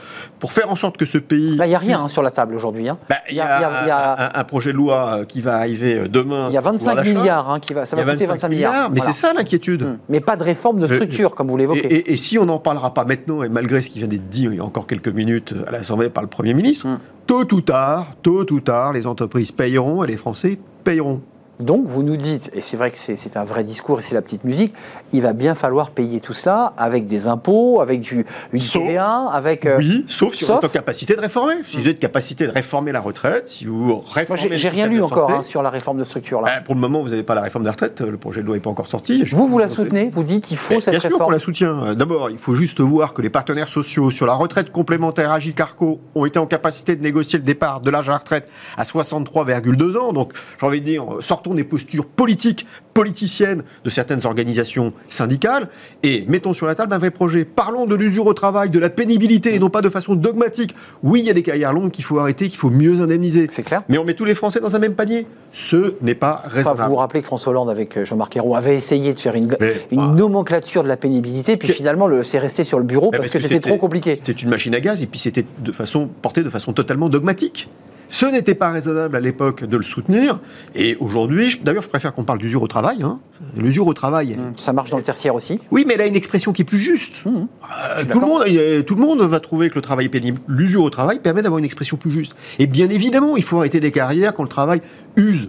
[0.40, 1.52] pour faire en sorte que ce pays...
[1.54, 1.58] Mmh.
[1.58, 2.88] Là, il n'y a rien puisse- hein, sur la table aujourd'hui.
[2.88, 2.98] hein.
[3.08, 3.90] Bah, il y a, y y
[4.38, 6.46] un, projet de loi euh, qui va arriver euh, demain.
[6.50, 7.18] Il y a sur le 25 pouvoir d'achat.
[7.18, 8.90] milliards hein, qui va, ça va coûter 25 milliards.
[8.90, 9.12] Mais Voilà.
[9.12, 9.82] c'est ça l'inquiétude.
[9.84, 9.98] Hum.
[10.08, 11.86] Mais pas de réforme de Euh, structure, comme vous l'évoquez.
[11.86, 14.48] et- et si on n'en parlera pas maintenant, et malgré ce qui vient d'être dit
[14.64, 16.98] a encore quelques minutes à l'Assemblée par le Premier ministre, Mm.
[17.26, 21.20] tôt ou tard, tôt ou tard, les entreprises payeront et les Français payeront.
[21.60, 24.22] Donc, vous nous dites, et c'est vrai que c'est un vrai discours et c'est la
[24.22, 24.74] petite musique,
[25.12, 29.26] il va bien falloir payer tout cela avec des impôts, avec du, une Sauf- TVA,
[29.32, 29.64] avec.
[29.66, 31.54] euh, oui, sauf si sauf- est en capacité de réformer.
[31.66, 34.68] Si vous êtes en capacité de réformer la retraite, si vous Moi, réformez le j'ai
[34.68, 36.56] rien lu de encore hein, sur la réforme de structure là.
[36.56, 38.00] ben, pour le moment, vous n'avez pas la réforme des retraites.
[38.00, 39.22] Le projet de loi n'est pas encore sorti.
[39.24, 41.38] Vous, vous la soutenez Vous dites qu'il faut Mais cette Bien sûr qu'on réforme la
[41.38, 41.94] soutient.
[41.94, 46.24] D'abord, il faut juste voir que les partenaires sociaux sur la retraite complémentaire Agile-Carco ont
[46.24, 50.12] été en capacité de négocier le départ de l'âge à la retraite à 63,2 ans.
[50.12, 55.64] Donc, j'ai envie de dire, euh, sortons des postures politiques, politiciennes de certaines organisations syndicales
[56.02, 57.44] et mettons sur la table un vrai projet.
[57.44, 60.74] Parlons de l'usure au travail, de la pénibilité et non pas de façon dogmatique.
[61.02, 63.46] Oui, il y a des carrières longues qu'il faut arrêter, qu'il faut mieux indemniser.
[63.52, 65.26] C'est clair Mais on met tous les Français dans un même panier.
[65.52, 66.82] Ce n'est pas Enfin, raisonnable.
[66.84, 69.54] vous vous rappelez que François Hollande, avec euh, Jean-Marc Ayrault, avait essayé de faire une,
[69.60, 70.14] Mais, une ah.
[70.16, 73.30] nomenclature de la pénibilité, puis Que- finalement, le- c'est resté sur le bureau Mais parce
[73.30, 74.16] que c'était trop compliqué.
[74.16, 77.68] C'était une machine à gaz et puis c'était de façon porté de façon totalement dogmatique.
[78.14, 80.38] Ce n'était pas raisonnable à l'époque de le soutenir.
[80.76, 83.02] Et aujourd'hui, d'ailleurs, je préfère qu'on parle d'usure au travail.
[83.02, 83.18] hein.
[83.58, 84.36] L'usure au travail.
[84.38, 85.58] Hum, Ça marche dans le tertiaire aussi.
[85.72, 87.22] Oui, mais elle a une expression qui est plus juste.
[87.26, 88.28] Hum, Euh, suis tout, le d'accord.
[88.28, 90.40] monde, euh, tout le monde va trouver que le travail est pénible.
[90.46, 92.36] L'usure au travail permet d'avoir une expression plus juste.
[92.60, 94.80] Et bien évidemment, il faut arrêter des carrières quand le travail
[95.16, 95.48] use.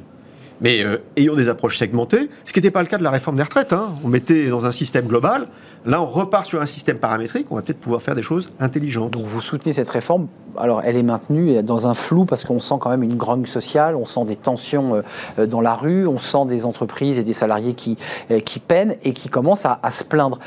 [0.60, 3.36] Mais euh, ayons des approches segmentées, ce qui n'était pas le cas de la réforme
[3.38, 3.74] des retraites.
[3.74, 3.94] hein.
[4.04, 5.50] On mettait dans un système global.
[5.86, 7.48] Là, on repart sur un système paramétrique.
[7.52, 9.12] On va peut-être pouvoir faire des choses intelligentes.
[9.12, 10.28] Donc vous soutenez cette réforme.
[10.58, 13.96] Alors elle est maintenue dans un flou parce qu'on sent quand même une grogne sociale,
[13.96, 15.02] on sent des tensions euh,
[15.38, 17.98] euh, dans la rue, on sent des entreprises et des salariés qui,
[18.32, 20.40] euh, qui peinent et qui commencent à, se plaindre.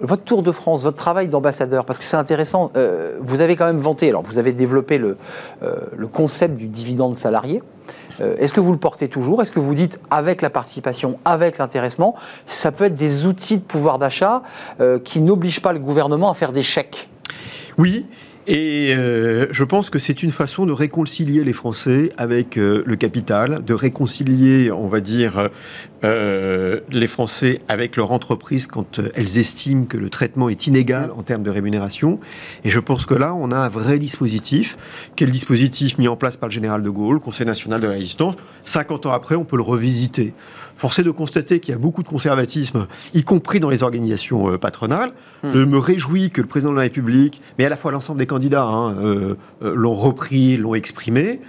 [0.00, 2.70] votre tour de France, votre travail d'ambassadeur, parce que c'est intéressant,
[3.20, 5.16] vous avez quand même vanté, alors vous avez développé le,
[5.62, 7.62] le concept du dividende salarié.
[8.20, 9.42] Euh, Est-ce que vous le portez toujours?
[9.42, 12.14] Est-ce que vous dites avec la participation, avec l'intéressement,
[12.46, 14.42] ça peut être des outils de pouvoir d'achat
[14.80, 17.08] euh, qui n'obligent pas le gouvernement à faire des chèques?
[17.78, 18.06] Oui,
[18.46, 22.94] et euh, je pense que c'est une façon de réconcilier les Français avec euh, le
[22.94, 25.50] capital, de réconcilier, on va dire,
[26.04, 31.10] euh, les Français avec leur entreprise quand euh, elles estiment que le traitement est inégal
[31.10, 32.20] en termes de rémunération.
[32.64, 34.76] Et je pense que là, on a un vrai dispositif,
[35.16, 37.86] qui est le dispositif mis en place par le général de Gaulle, Conseil national de
[37.86, 38.36] la résistance.
[38.66, 40.34] 50 ans après, on peut le revisiter.
[40.76, 44.52] Force est de constater qu'il y a beaucoup de conservatisme, y compris dans les organisations
[44.52, 45.12] euh, patronales.
[45.42, 48.26] Je me réjouis que le président de la République, mais à la fois l'ensemble des
[48.26, 51.40] candidats, hein, euh, euh, l'ont repris, l'ont exprimé.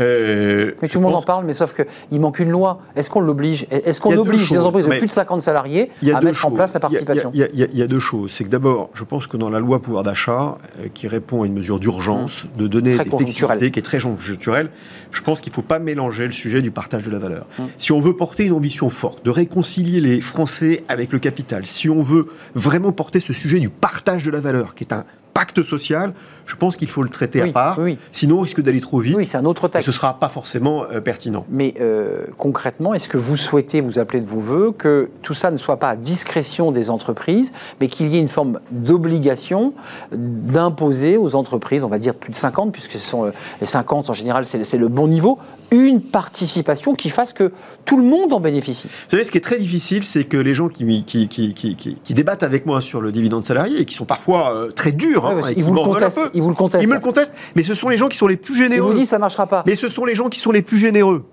[0.00, 2.80] Euh, Mais tout le monde pense en parle, mais sauf qu'il manque une loi.
[2.96, 3.66] Est-ce qu'on l'oblige?
[3.70, 6.80] Est-ce qu'on oblige les entreprises de plus de 50 salariés à mettre en place la
[6.80, 7.30] participation?
[7.34, 8.30] Il y, a- y y deux choses.
[8.32, 11.46] C'est que d'abord, je pense que dans la loi pouvoir d'achat, euh, qui répond à
[11.46, 12.96] une mesure d'urgence, de donner Mmh.
[12.96, 14.70] Très des flexibilités, qui est très conjoncturelle,
[15.10, 17.46] je pense qu'il ne faut pas mélanger le sujet du partage de la valeur.
[17.58, 17.62] Mmh.
[17.78, 21.88] Si on veut porter une ambition forte, de réconcilier les Français avec le capital, si
[21.90, 25.62] on veut vraiment porter ce sujet du partage de la valeur, qui est un pacte
[25.62, 26.14] social,
[26.48, 27.78] je pense qu'il faut le traiter Oui, à part.
[27.78, 27.98] oui.
[28.10, 29.14] Sinon, on risque d'aller trop vite.
[29.16, 29.84] Oui, c'est un autre et texte.
[29.86, 31.44] ce ne sera pas forcément euh, pertinent.
[31.50, 35.50] Mais euh, concrètement, est-ce que vous souhaitez vous appeler de vos voeux que tout ça
[35.50, 39.74] ne soit pas à discrétion des entreprises, mais qu'il y ait une forme d'obligation
[40.12, 43.30] d'imposer aux entreprises, on va dire plus de 50, puisque ce sont euh,
[43.60, 45.38] les 50 en général, c'est le bon niveau,
[45.70, 47.52] une participation qui fasse que
[47.84, 48.88] tout le monde en bénéficie?
[48.88, 51.76] Vous savez, ce qui est très difficile, c'est que les gens qui, qui, qui, qui,
[51.76, 54.92] qui- qui débattent avec moi sur le dividende salarié, et qui sont parfois euh, très
[54.92, 56.18] durs, hein, Ouais, et qui vous le contestent.
[56.38, 56.84] Ils vous le contestent.
[56.84, 58.92] ils me le contestent, mais ce sont les gens qui sont les plus Ils généreux.
[58.92, 59.64] vous disent ça marchera pas.
[59.66, 61.24] Mais ce sont les gens qui sont les plus généreux.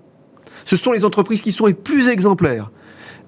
[0.64, 2.72] Ce sont les entreprises qui sont les plus exemplaires,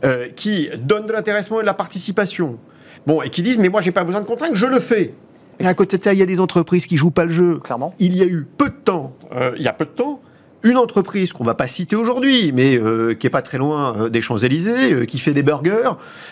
[0.04, 2.58] euh, qui donnent de l'intéressement et de la participation.
[3.06, 5.14] Bon, et qui disent, mais moi, j'ai pas besoin de contraintes, je le fais.
[5.60, 7.60] Et à côté de ça, il y a des entreprises qui jouent pas le jeu.
[7.62, 7.94] Clairement.
[8.00, 10.20] Il y a eu peu de temps, euh, il y a peu de temps,
[10.68, 14.08] une entreprise qu'on va pas citer aujourd'hui, mais euh, qui est pas très loin euh,
[14.08, 15.90] des Champs-Élysées, euh, qui fait des burgers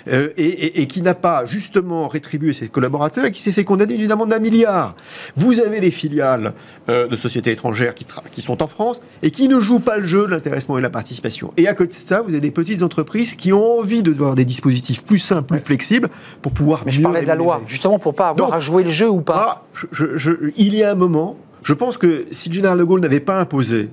[0.08, 3.64] euh, et, et- et qui n'a pas justement rétribué ses collaborateurs et qui s'est fait
[3.64, 4.94] condamner d'une amende d'un milliard.
[5.36, 6.52] Vous avez des filiales
[6.88, 10.30] de sociétés étrangères qui, sont en France et qui ne jouent pas le jeu de
[10.30, 11.52] l'intéressement et de la participation.
[11.56, 14.34] Et à côté de ça, vous avez des petites entreprises qui ont envie de voir
[14.36, 16.08] des dispositifs plus simples, plus flexibles
[16.42, 18.60] pour pouvoir Mais je mieux parlais de la loi, justement pour pas avoir Donc- à
[18.60, 19.34] jouer le jeu ou pas.
[19.36, 22.78] Ah, je- je- je- il y a un moment, je pense que si le général
[22.78, 23.88] de Gaulle n'avait pas imposé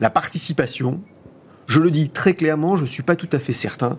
[0.00, 1.00] la participation,
[1.66, 3.98] je le dis très clairement, je ne suis pas tout à fait certain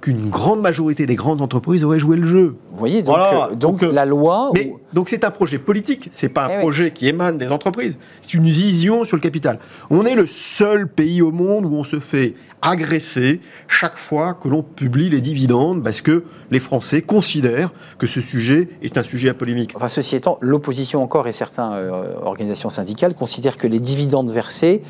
[0.00, 2.56] qu'une grande majorité des grandes entreprises auraient joué le jeu.
[2.72, 4.50] Vous voyez, donc, Voilà, euh, donc, donc, euh, la loi.
[4.54, 6.60] Mais ou- donc c'est un projet politique, c'est pas un Eh oui.
[6.60, 9.58] projet qui émane des entreprises, c'est une vision sur le capital.
[9.90, 12.34] On est le seul pays au monde où on se fait
[12.64, 18.20] agresser chaque fois que l'on publie les dividendes parce que les Français considèrent que ce
[18.20, 19.72] sujet est un sujet à polémique.
[19.74, 24.82] Enfin, ceci étant, l'opposition encore et certaines euh, organisations syndicales considèrent que les dividendes versés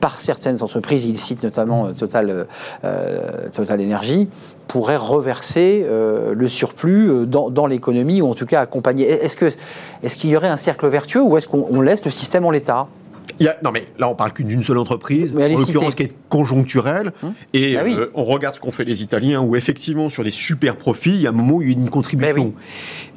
[0.00, 2.46] par certaines entreprises, ils citent notamment euh, Total,
[2.84, 4.28] euh, Total Energy,
[4.68, 9.08] pourraient reverser euh, le surplus euh, dans, dans l'économie ou en tout cas accompagner.
[9.08, 12.50] Est-ce qu'il y aurait un cercle vertueux ou est-ce qu'on on laisse le système en
[12.52, 12.86] l'état?
[13.40, 17.12] A- non mais là on parle qu'une d'une seule entreprise, en l'occurrence qui est conjoncturelle,
[17.22, 17.34] Hum.
[17.52, 17.94] et Bah oui.
[17.96, 21.20] euh, on regarde ce qu'ont fait les Italiens, où effectivement sur des super profits, il
[21.20, 22.34] y a un moment où il y a une contribution.
[22.34, 22.52] Mais oui.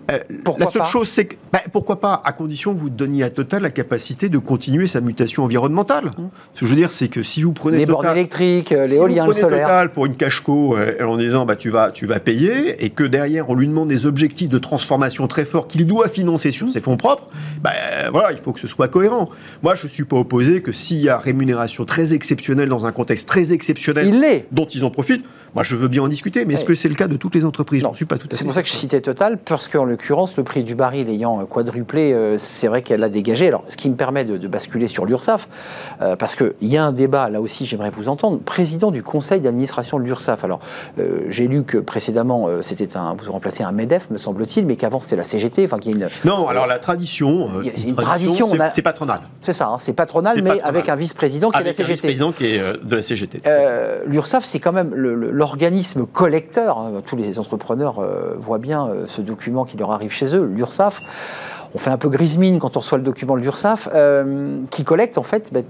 [0.09, 2.89] Euh, Pourquoi la seule pas chose, c'est que bah, pourquoi pas, à condition que vous
[2.89, 6.11] donniez à Total la capacité de continuer sa mutation environnementale.
[6.53, 7.77] Ce que je veux dire, c'est que si vous prenez.
[7.77, 9.67] Les bornes Total, électriques, euh, si vous l'éolien, le prenez solaire.
[9.67, 13.03] Total pour une cache-co euh, en disant bah, tu, vas, tu vas payer et que
[13.03, 16.79] derrière on lui demande des objectifs de transformation très forts qu'il doit financer sur ses
[16.81, 17.27] fonds propres,
[17.61, 17.71] bah,
[18.11, 19.29] voilà, il faut que ce soit cohérent.
[19.63, 22.91] Moi je ne suis pas opposé que s'il y a rémunération très exceptionnelle dans un
[22.91, 24.47] contexte très exceptionnel Il l'est.
[24.51, 26.95] dont ils en profitent, moi je veux bien en discuter, mais est-ce que c'est le
[26.95, 27.79] cas de toutes les entreprises?
[27.81, 27.91] Je Non.
[27.91, 29.83] ne suis pas tout à fait C'est pour ça que je citais Total, parce qu'en
[29.85, 33.47] l'occurrence, le prix du baril ayant quadruplé, euh, c'est vrai qu'elle a dégagé.
[33.47, 35.47] Alors, ce qui me permet de, de basculer sur l'URSSAF,
[36.01, 39.41] euh, parce qu'il y a un débat, là aussi, j'aimerais vous entendre, président du conseil
[39.41, 40.43] d'administration de l'URSSAF.
[40.43, 40.59] Alors,
[40.99, 44.75] euh, j'ai lu que précédemment, euh, c'était un, vous remplacez un MEDEF, me semble-t-il, mais
[44.75, 46.09] qu'avant, c'était la CGT, enfin, qu'il y a une.
[46.25, 49.19] Non, alors la tradition, euh, Il y a une tradition, c'est on a- c'est patronal.
[49.41, 50.69] C'est ça, hein, c'est patronal, mais patronal.
[50.69, 51.91] avec un vice-président qui est la Avec un CGT.
[51.93, 53.41] vice-président qui est euh, de la CGT.
[53.47, 56.77] Euh, L'URSSAF, c'est quand même le- le- l'organisme collecteur.
[56.77, 57.01] hein.
[57.03, 61.01] Tous les entrepreneurs euh, voient bien euh, ce document qui leur arrive chez eux, l'URSSAF.
[61.73, 64.83] On fait un peu grise mine quand on reçoit le document de l'URSSAF, euh, qui
[64.83, 65.51] collecte en fait.
[65.51, 65.63] ben,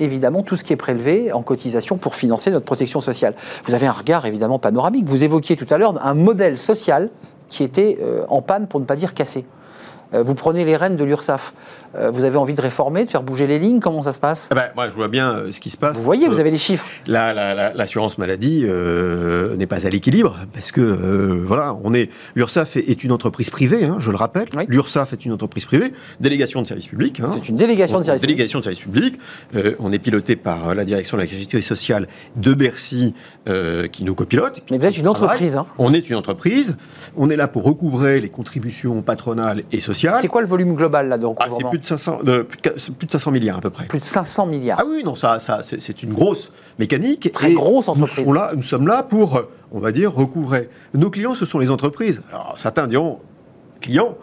[0.00, 3.34] évidemment tout ce qui est prélevé en cotisation pour financer notre protection sociale.
[3.66, 5.06] Vous avez un regard évidemment panoramique.
[5.06, 7.10] Vous évoquiez tout à l'heure un modèle social
[7.50, 7.98] qui était
[8.28, 9.44] en panne, pour ne pas dire cassé.
[10.14, 11.54] Euh, vous prenez les rênes de l'URSSAF.
[11.94, 14.48] Euh, vous avez envie de réformer, de faire bouger les lignes Comment ça se passe?
[14.50, 15.98] Ah ben, Moi, je vois bien euh, ce qui se passe.
[15.98, 16.86] Vous voyez, vous avez les chiffres.
[17.06, 21.92] la- la- la- L'assurance maladie euh, n'est pas à l'équilibre parce que euh, voilà, on
[21.94, 24.48] est l'URSSAF est, une entreprise privée, hein, je le rappelle.
[24.56, 24.64] Oui.
[24.68, 27.20] L'URSSAF est une entreprise privée, délégation de service public.
[27.20, 27.30] hein.
[27.34, 28.36] C'est une délégation de service public.
[28.36, 29.18] délégation de service public.
[29.54, 32.06] Euh, on est piloté par la direction de la sécurité sociale
[32.36, 33.14] de Bercy
[33.48, 34.62] euh, qui nous copilote.
[34.70, 35.56] Mais vous êtes une entreprise.
[35.56, 35.66] hein.
[35.78, 36.76] On est une entreprise.
[37.16, 40.18] On est là pour recouvrer les contributions patronales et sociales.
[40.20, 42.56] C'est quoi le volume global là de Ah, recouvrement c'est plus de 500, de, plus
[42.58, 43.86] de qua- c'est plus de 500 milliards à peu près.
[43.86, 44.78] Plus de 500 milliards.
[44.80, 47.30] Ah oui, non, ça, ça c'est- une grosse mécanique.
[47.32, 48.24] Très et grosse nous entreprise.
[48.24, 49.40] sommes, là, nous sommes là pour,
[49.72, 50.68] on va dire, recouvrer.
[50.94, 52.20] Nos clients, ce sont les entreprises.
[52.30, 53.18] Alors, certains diront,
[53.80, 54.16] clients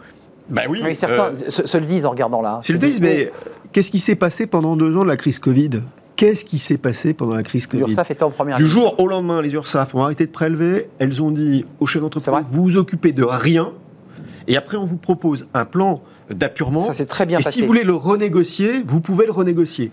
[0.48, 0.80] Ben oui.
[0.82, 2.60] Oui, certains euh, se, se le disent en regardant là.
[2.62, 3.30] S'ils le disent, mais
[3.72, 5.70] qu'est-ce qui s'est passé pendant deux ans de la crise Covid?
[6.20, 8.72] Qu'est-ce qui s'est passé pendant la crise Covid L'URSSAF était en première Du ligne.
[8.72, 10.90] jour au lendemain, les URSAF ont arrêté de prélever.
[10.98, 13.72] Elles ont dit aux chefs d'entreprise vous vous occupez de rien.
[14.46, 16.82] Et après, on vous propose un plan d'appurement.
[16.82, 17.54] Ça s'est très bien et passé.
[17.54, 19.92] si vous voulez le renégocier, vous pouvez le renégocier.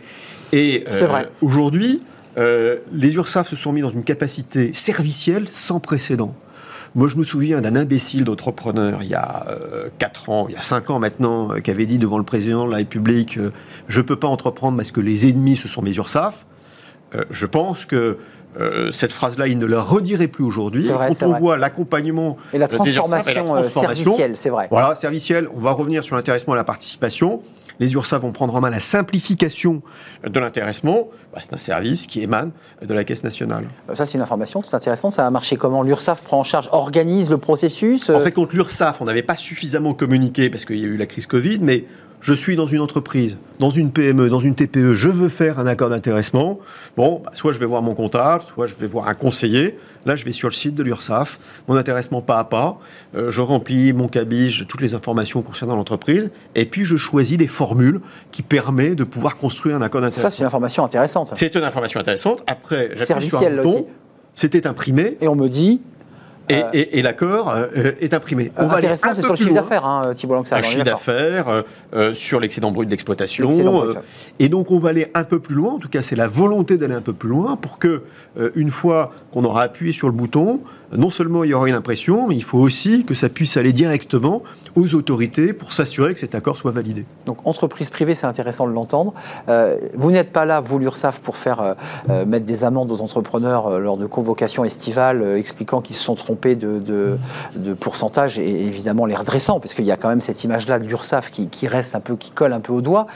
[0.51, 1.29] Et C'est vrai.
[1.41, 2.03] aujourd'hui,
[2.37, 6.35] euh, les URSAF se sont mis dans une capacité servicielle sans précédent.
[6.95, 9.45] Moi, je me souviens d'un imbécile d'entrepreneur il y a
[9.99, 12.65] 4 ans, il y a 5 ans maintenant, euh, qui avait dit devant le président
[12.65, 13.51] de la République euh,
[13.87, 16.45] Je ne peux pas entreprendre parce que les ennemis, ce sont mes URSAF.
[17.15, 18.17] Euh, je pense que
[18.59, 20.87] euh, cette phrase-là, il ne la redirait plus aujourd'hui.
[20.87, 21.39] Quand on vrai.
[21.39, 24.67] voit l'accompagnement Et la euh, transformation, euh, transformation, servicielle, c'est vrai.
[24.71, 27.43] voilà, serviciel, on va revenir sur l'intéressement et la participation.
[27.79, 29.81] Les URSAF vont prendre en main la simplification
[30.27, 31.09] de l'intéressement.
[31.33, 32.51] Bah, c'est un service qui émane
[32.81, 33.65] de la Caisse nationale.
[33.89, 35.11] Euh, Ça, c'est une information, c'est intéressant.
[35.11, 38.09] Ça a marché comment L'URSSAF prend en charge, organise le processus.
[38.09, 40.97] En euh, fait, contre l'URSSAF, on n'avait pas suffisamment communiqué parce qu'il y a eu
[40.97, 41.85] la crise Covid, mais
[42.21, 45.67] je suis dans une entreprise, dans une PME, dans une TPE, je veux faire un
[45.67, 46.59] accord d'intéressement.
[46.95, 49.77] Bon, bah, soit je vais voir mon comptable, soit je vais voir un conseiller.
[50.05, 51.37] Là, je vais sur le site de l'URSSAF,
[51.67, 52.79] mon intéressement pas à pas.
[53.15, 57.47] Euh, je remplis mon cabige, toutes les informations concernant l'entreprise, et puis je choisis les
[57.47, 58.01] formules
[58.31, 60.29] qui permettent de pouvoir construire un accord ça, d'intéressement.
[60.31, 61.31] c'est une information intéressante.
[61.35, 62.41] C'est une information intéressante.
[62.47, 63.87] Après, j'appuie sur un bouton.
[64.33, 65.81] C'était imprimé Et on me dit,
[66.49, 68.51] et, Euh, et- et l'accord euh, est imprimé.
[68.57, 70.59] euh, On va intéressant, c'est sur le chiffre d'affaires, hein, Thibault Langsard.
[70.59, 71.61] est chiffre d'affaires euh,
[71.93, 73.49] euh, sur l'excédent brut d'exploitation.
[73.83, 73.93] euh,
[74.39, 76.77] et donc on va aller un peu plus loin, en tout cas c'est la volonté
[76.77, 78.03] d'aller un peu plus loin pour que,
[78.39, 80.61] euh, une fois qu'on aura appuyé sur le bouton,
[80.95, 83.73] non seulement il y aura une impression, mais il faut aussi que ça puisse aller
[83.73, 84.43] directement
[84.75, 87.05] aux autorités pour s'assurer que cet accord soit validé.
[87.25, 89.13] Donc, entreprise privée, c'est intéressant de l'entendre.
[89.49, 91.73] Euh, vous n'êtes pas là, vous, l'URSSAF, pour faire euh,
[92.09, 96.15] euh, mettre des amendes aux entrepreneurs euh, lors de convocations estivales, expliquant qu'ils se sont
[96.15, 97.17] trompés de, de,
[97.55, 100.85] de pourcentage et évidemment les redressant, parce qu'il y a quand même cette image-là de
[100.87, 103.07] l'URSSAF qui, qui reste un peu, qui colle un peu au doigt.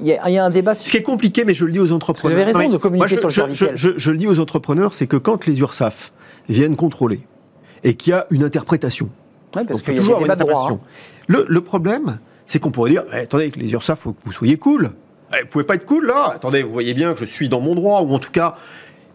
[0.00, 0.74] Il y, a- il y a un débat.
[0.74, 2.36] Ce qui est compliqué, mais je le dis aux entrepreneurs.
[2.36, 4.94] Vous avez raison de communiquer moi, je- sur le je- je le dis aux entrepreneurs,
[4.94, 6.12] c'est que quand les URSAF
[6.48, 7.20] viennent contrôler
[7.84, 9.08] et qu'il y a une interprétation,
[9.52, 10.30] parce qu'il y a toujours des droit.
[10.30, 10.32] hein.
[10.32, 10.80] interprétation.
[11.26, 14.56] Le, le problème, c'est qu'on pourrait dire Eh, attendez, les URSAF, faut que vous soyez
[14.56, 14.90] cool.
[15.34, 16.30] Eh, vous pouvez pas être cool là.
[16.34, 18.56] Attendez, vous voyez bien que je suis dans mon droit, ou en tout cas.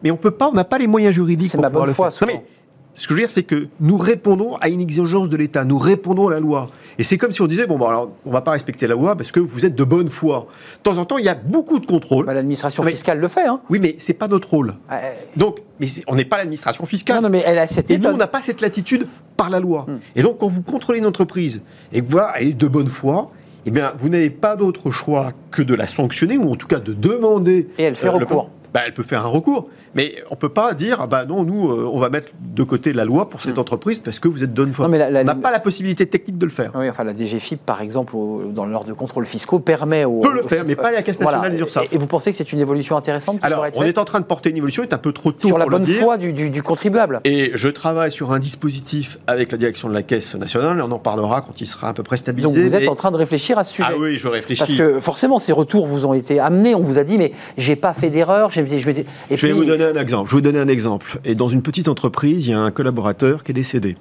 [0.03, 1.95] Mais on peut pas, on n'a pas les moyens juridiques pour ma pouvoir bonne le
[1.95, 2.27] foi, faire.
[2.27, 2.43] Non, souvent.
[2.45, 2.49] mais
[2.95, 5.77] ce que je veux dire, c'est que nous répondons à une exigence de l'État, nous
[5.79, 6.67] répondons à la loi.
[6.99, 9.15] Et c'est comme si on disait bon, bon alors, on va pas respecter la loi
[9.15, 10.47] parce que vous êtes de bonne foi.
[10.77, 12.25] De temps en temps, il y a beaucoup de contrôles.
[12.27, 13.47] Bah, L'administration fiscale le fait.
[13.47, 13.61] Hein.
[13.69, 14.75] Oui, mais c'est pas notre rôle.
[14.91, 17.15] Euh, Donc, mais on n'est pas l'administration fiscale.
[17.15, 18.13] non, non, mais elle a cette Et nous, méthode.
[18.15, 19.85] on n'a pas cette latitude par la loi.
[19.87, 19.97] Hmm.
[20.15, 23.27] Et donc, quand vous contrôlez une entreprise et que voilà, elle est de bonne foi,
[23.65, 26.79] eh bien, vous n'avez pas d'autre choix que de la sanctionner ou en tout cas
[26.79, 27.69] de demander.
[27.79, 28.49] Et elle fait euh, le- recours.
[28.73, 31.69] Bah, elle peut faire un recours, mais on peut pas dire ah bah non, nous,
[31.71, 34.53] euh, on va mettre de côté la loi pour cette entreprise parce que vous êtes
[34.53, 34.85] de bonne foi.
[34.85, 36.71] Non, mais la- la- on n'a pas la possibilité technique de le faire.
[36.75, 40.19] Oui, enfin, la DGFIP, par exemple, au- dans l'ordre de contrôle fiscaux, permet au.
[40.21, 41.91] Peut le faire, mais pas la Caisse nationale des URSSAF.
[41.91, 44.05] Et, et vous pensez que c'est une évolution intéressante qui Alors, être on est en
[44.05, 46.17] train de porter une évolution, est un peu trop tôt sur la pour bonne foi
[46.17, 50.03] du, du- du contribuable Et je travaille sur un dispositif avec la direction de la
[50.03, 52.53] Caisse nationale, et on en parlera quand il sera un peu près stabilisé.
[52.61, 53.87] Donc vous êtes mais- en train de réfléchir à ce sujet.
[53.91, 54.59] Ah oui, je réfléchis.
[54.59, 56.75] Parce que forcément, ces retours vous ont été amenés.
[56.75, 58.51] On vous a dit, mais j'ai pas fait d'erreur.
[58.51, 60.29] Je vais, vous donner un exemple.
[60.29, 61.19] Je vais vous donner un exemple.
[61.25, 63.97] Et dans une petite entreprise, il y a un collaborateur qui est décédé.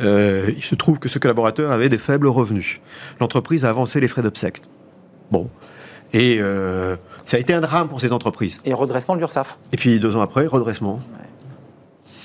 [0.00, 2.80] Euh, il se trouve que ce collaborateur avait des faibles revenus.
[3.20, 4.60] L'entreprise a avancé les frais d'obsèques.
[5.30, 5.48] Bon.
[6.12, 6.96] Et euh,
[7.26, 8.60] ça a été un drame pour cette entreprise.
[8.64, 9.58] Et redressement de l'URSSAF.
[9.72, 11.00] Et puis deux ans après, redressement.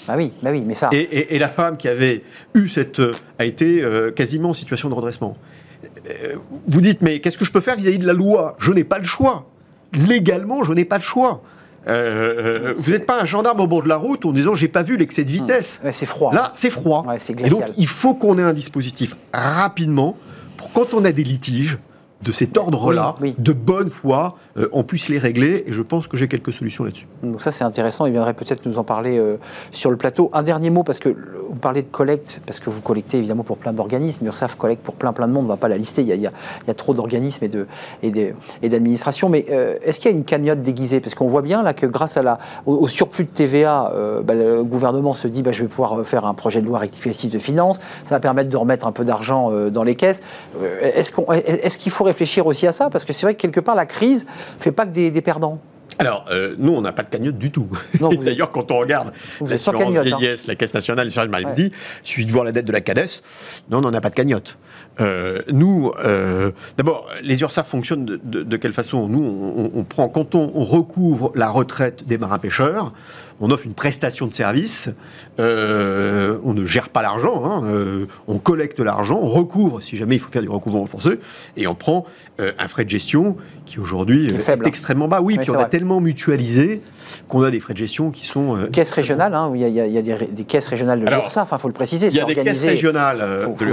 [0.07, 0.89] Bah oui, bah oui, mais ça.
[0.91, 2.23] Et, et- et la femme qui avait
[2.53, 5.37] eu cette euh, a été euh, quasiment en situation de redressement.
[6.67, 8.55] Vous dites mais qu'est-ce que je peux faire vis-à-vis de la loi?
[8.59, 9.47] Je n'ai pas le choix.
[9.93, 11.41] Légalement, je n'ai pas le choix.
[11.87, 14.83] Euh, vous n'êtes pas un gendarme au bord de la route en disant j'ai pas
[14.83, 15.81] vu l'excès de vitesse.
[15.83, 16.33] Ouais, c'est froid.
[16.33, 17.05] Là, c'est froid.
[17.05, 20.15] Ouais, et donc, il faut qu'on ait un dispositif rapidement
[20.57, 21.77] pour quand on a des litiges,
[22.23, 23.35] de cet ordre-là, Oui, oui.
[23.43, 25.63] de bonne foi, euh, on puisse les régler.
[25.67, 27.07] Et je pense que j'ai quelques solutions là-dessus.
[27.21, 29.37] Donc ça c'est intéressant, il viendrait peut-être nous en parler euh,
[29.71, 30.29] sur le plateau.
[30.33, 33.57] Un dernier mot, parce que vous parlez de collecte, parce que vous collectez évidemment pour
[33.57, 36.01] plein d'organismes, URSAF collecte pour plein plein de monde, on ne va pas la lister,
[36.01, 36.31] il y a, il y a-
[36.63, 37.45] il y a trop d'organismes
[38.03, 40.99] et d'administrations, mais euh, est-ce qu'il y a une cagnotte déguisée?
[40.99, 43.91] Parce qu'on voit bien là que grâce à la, au, au surplus de TVA,
[44.23, 47.31] bah, le gouvernement se dit bah, je vais pouvoir faire un projet de loi rectificatif
[47.33, 50.21] de finances, ça va permettre de remettre un peu d'argent dans les caisses.
[50.81, 53.85] Est-ce qu'il faut réfléchir aussi à ça Parce que c'est vrai que quelque part la
[53.85, 54.25] crise
[54.59, 55.59] fait pas que des, des perdants.
[55.99, 57.67] Alors, euh, nous, on n'a pas de cagnotte du tout.
[57.99, 59.13] Vous- D'ailleurs, quand on regarde
[59.45, 60.17] l'assurance cagnotte, hein.
[60.17, 61.71] vieillesse, la Caisse nationale d'assurance maladie,
[62.03, 63.21] il suffit de voir la dette de la CADES.
[63.69, 64.57] Non, on n'en a pas de cagnotte.
[65.01, 69.07] Euh, nous, euh, d'abord, les URSAF fonctionnent de, de- de quelle façon?
[69.07, 72.93] Nous, on, prend, quand on, on recouvre la retraite des marins-pêcheurs,
[73.41, 74.89] on offre une prestation de service.
[75.39, 80.19] euh, on ne gère pas l'argent, hein, on collecte l'argent, on recouvre si jamais il
[80.19, 81.19] faut faire du recouvrement forcé,
[81.57, 82.05] et on prend
[82.39, 85.21] un frais de gestion qui aujourd'hui est extrêmement bas.
[85.21, 86.81] Oui, Oui, puis on a tellement mutualisé
[87.27, 88.57] qu'on a des frais de gestion qui sont.
[88.71, 91.49] caisses régionales, hein, où il y a, y y des, caisses régionales de Alors, l'URSSAF,
[91.51, 93.63] il faut le préciser, Il y a des caisses régionales Faut- de faut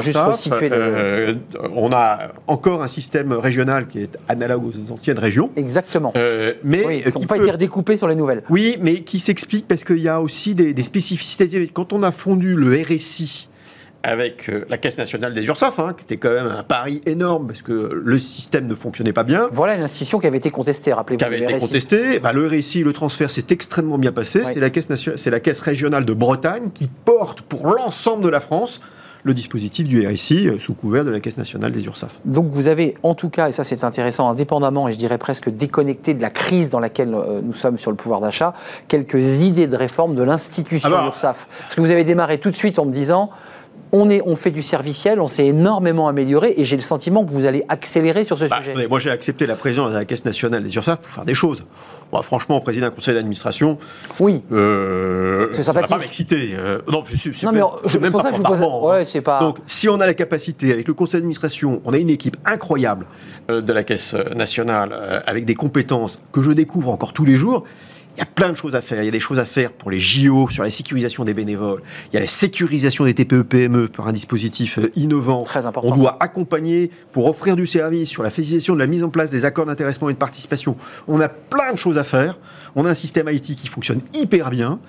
[1.11, 1.35] Euh,
[1.75, 6.13] on a encore un système régional qui est analogue aux anciennes régions, Exactement.
[6.17, 8.43] euh, mais oui, qui n'ont pas peut- été redécoupées sur les nouvelles.
[8.49, 11.69] Oui, mais qui s'explique parce qu'il y a aussi des, des spécificités.
[11.73, 13.49] Quand on a fondu le RSI
[14.03, 17.47] avec euh, la Caisse nationale des URSAF, hein, qui était quand même un pari énorme
[17.49, 20.93] parce que le système ne fonctionnait pas bien, Voilà une institution qui avait été contestée,
[20.95, 21.19] rappelez-vous.
[21.19, 21.67] qui avait le été RSI.
[21.67, 22.19] contesté.
[22.19, 24.39] Bah, le RSI, le transfert, c'est extrêmement bien passé.
[24.41, 24.55] Ouais.
[24.55, 28.31] C'est la, caisse nation- c'est la caisse régionale de Bretagne qui porte pour l'ensemble de
[28.31, 28.81] la France
[29.23, 32.19] le dispositif du RSI euh, sous couvert de la caisse nationale des URSAF.
[32.25, 35.51] Donc vous avez en tout cas, et ça c'est intéressant, indépendamment et je dirais presque
[35.51, 38.55] déconnecté de la crise dans laquelle euh, nous sommes sur le pouvoir d'achat,
[38.89, 41.47] quelques idées de réforme de l'institution Alors- URSAF.
[41.63, 43.31] Parce que vous avez démarré tout de suite en me disant,
[43.93, 47.31] on, est, on fait du serviciel, on s'est énormément amélioré et j'ai le sentiment que
[47.33, 48.87] vous allez accélérer sur ce Bah, sujet.
[48.89, 51.63] moi, j'ai accepté la présidence de la caisse nationale des URSAF pour faire des choses.
[52.13, 53.79] Moi, franchement, président d'un conseil d'administration,
[54.19, 54.43] Oui.
[54.51, 55.97] euh, C'est ça va sympathique.
[55.97, 56.51] pas m'exciter.
[56.55, 58.43] Euh, non, c'est même, je- même pas que vous
[58.89, 58.95] hein.
[58.99, 62.11] ouais, pas- Donc, si on a la capacité, avec le conseil d'administration, on a une
[62.11, 63.07] équipe incroyable
[63.49, 67.65] euh, de la caisse nationale, avec des compétences que je découvre encore tous les jours.
[68.21, 69.03] Il y a plein de choses à faire.
[69.03, 71.81] Il y a des choses à faire pour les JO, sur la sécurisation des bénévoles.
[72.13, 75.43] Il y a la sécurisation des TPE-PME par un dispositif euh, innovant.
[75.43, 75.89] Très important.
[75.91, 79.31] On doit accompagner pour offrir du service sur la facilitation de la mise en place
[79.31, 80.77] des accords d'intéressement et de participation.
[81.09, 82.39] On a plein de choses à faire.
[82.77, 84.81] On a un système IT qui fonctionne hyper bien.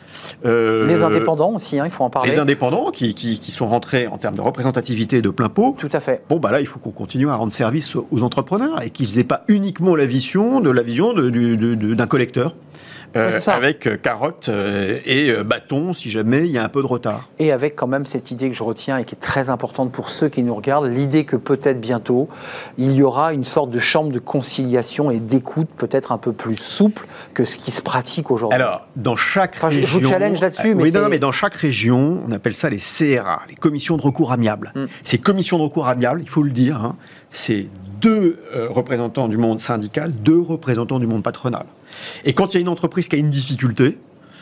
[0.46, 2.32] Euh, Les indépendants aussi, hein, il faut en parler.
[2.32, 5.76] Les indépendants qui, qui- qui sont rentrés en termes de représentativité de plein pot.
[5.80, 6.22] Tout à fait.
[6.28, 9.24] Bon, bah là, il faut qu'on continue à rendre service aux entrepreneurs et qu'ils n'aient
[9.24, 12.56] pas uniquement la vision de la vision d'un collecteur.
[13.16, 16.70] Euh, Ouais, avec euh, carotte euh, et euh, bâton si jamais il y a un
[16.70, 17.30] peu de retard.
[17.39, 20.09] Et avec quand même cette idée que je retiens et qui est très importante pour
[20.09, 22.30] ceux qui nous regardent, l'idée que peut-être bientôt,
[22.78, 26.55] il y aura une sorte de chambre de conciliation et d'écoute peut-être un peu plus
[26.55, 28.55] souple que ce qui se pratique aujourd'hui.
[28.55, 29.99] Alors, dans chaque Enfin, je- je région...
[29.99, 33.41] vous challenge là-dessus, mais oui, non, mais dans chaque région, on appelle ça les CRA,
[33.49, 34.72] les commissions de recours amiables.
[34.76, 34.86] Mm.
[35.03, 36.95] Ces commissions de recours amiables, il faut le dire, hein,
[37.30, 37.68] c'est
[37.99, 41.66] deux euh, représentants du monde syndical, deux représentants du monde patronal.
[42.26, 43.98] Et quand il y a une entreprise qui a une difficulté,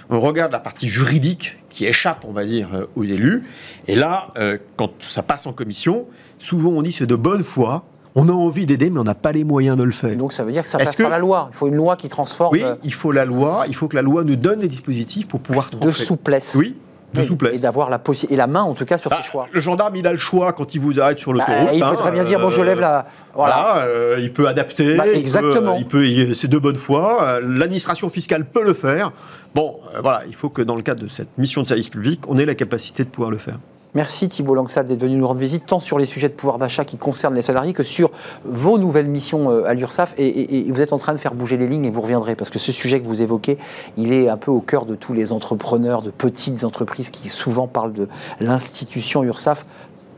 [0.10, 3.44] on regarde la partie juridique qui échappe, on va dire, euh, aux élus.
[3.88, 6.08] Et là, euh, quand ça passe en commission,
[6.40, 7.86] souvent on dit c'est de bonne foi.
[8.16, 10.16] On a envie d'aider, mais on n'a pas les moyens de le faire.
[10.18, 11.50] Donc ça veut dire que ça passe que- par la loi.
[11.54, 13.66] Il faut une loi qui transforme oui, euh, il faut la loi.
[13.68, 16.06] Il faut que la loi nous donne des dispositifs pour pouvoir de trancher.
[16.06, 16.56] souplesse.
[16.58, 16.76] Oui,
[17.14, 17.58] de Et- souplesse.
[17.58, 18.00] Et d'avoir la
[18.30, 19.48] et la main en tout cas sur Ah, ses choix.
[19.52, 21.70] Le gendarme, il a le choix quand il vous arrête sur Bah, l'autoroute.
[21.74, 23.56] il peut hein, très bien dire bon je euh, lève la voilà.
[23.56, 24.96] Voilà, euh, il peut adapter.
[24.96, 25.76] Bah, il peut- exactement.
[25.78, 27.24] Il peut, il- c'est de bonne foi.
[27.24, 29.12] euh, L'administration fiscale peut le faire.
[29.56, 32.22] Bon, euh, voilà, il faut que dans le cadre de cette mission de service public,
[32.28, 33.58] on ait la capacité de pouvoir le faire.
[33.96, 36.86] Merci Thibault Langsat d'être venu nous rendre visite, tant sur les sujets de pouvoir d'achat
[36.86, 38.12] qui concernent les salariés que sur
[38.46, 40.14] vos nouvelles missions euh, à l'URSSAF.
[40.20, 42.60] Et, vous êtes en train de faire bouger les lignes et vous reviendrez, parce que
[42.60, 43.58] ce sujet que vous évoquez,
[43.98, 47.68] il est un peu au cœur de tous les entrepreneurs de petites entreprises qui souvent
[47.68, 48.08] parlent de
[48.40, 49.66] l'institution URSSAF.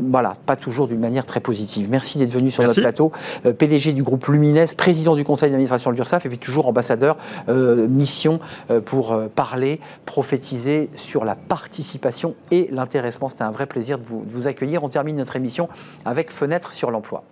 [0.01, 1.89] Voilà, pas toujours d'une manière très positive.
[1.89, 2.79] Merci d'être venu sur Merci.
[2.79, 3.11] notre plateau.
[3.45, 7.17] Euh, PDG du groupe Lumines, président du conseil d'administration de l'URSSAF et puis toujours ambassadeur,
[7.49, 8.39] euh, mission
[8.69, 13.29] euh, pour parler, prophétiser sur la participation et l'intéressement.
[13.29, 14.83] C'était un vrai plaisir de vous, de vous accueillir.
[14.83, 15.69] On termine notre émission
[16.05, 17.23] avec Fenêtre sur l'emploi.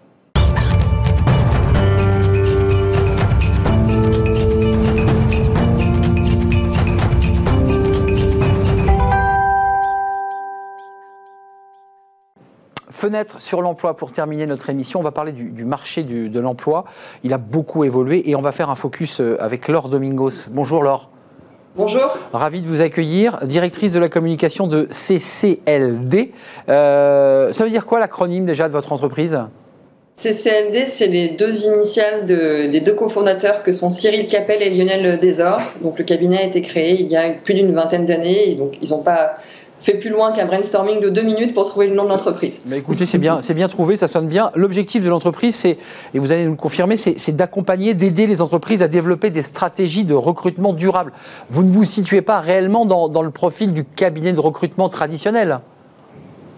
[13.03, 14.99] Fenêtre sur l'emploi pour terminer notre émission.
[14.99, 16.83] On va parler du, du marché du- de l'emploi.
[17.23, 20.49] Il a beaucoup évolué et on va faire un focus euh, avec Laure Domingos.
[20.49, 21.09] Bonjour Laure.
[21.77, 22.17] Bonjour.
[22.33, 26.33] Ravi de vous accueillir, directrice de la communication de CCLD.
[26.67, 29.39] Euh, ça veut dire quoi l'acronyme déjà de votre entreprise?
[30.17, 35.61] CCLD, c'est les deux initiales des deux cofondateurs que sont Cyril Capel et Lionel Desor.
[35.81, 38.55] Donc le cabinet a été créé il y a plus d'une vingtaine d'années.
[38.55, 39.35] Donc ils n'ont pas
[39.81, 42.61] fait plus loin qu'un brainstorming de deux minutes pour trouver le nom de l'entreprise.
[42.65, 44.51] Mais écoutez, c'est bien, c'est bien trouvé, ça sonne bien.
[44.55, 45.77] L'objectif de l'entreprise, c'est,
[46.13, 50.03] et vous allez nous le confirmer, c'est, d'accompagner, d'aider les entreprises à développer des stratégies
[50.03, 51.11] de recrutement durable.
[51.49, 55.59] Vous ne vous situez pas réellement dans le profil du cabinet de recrutement traditionnel.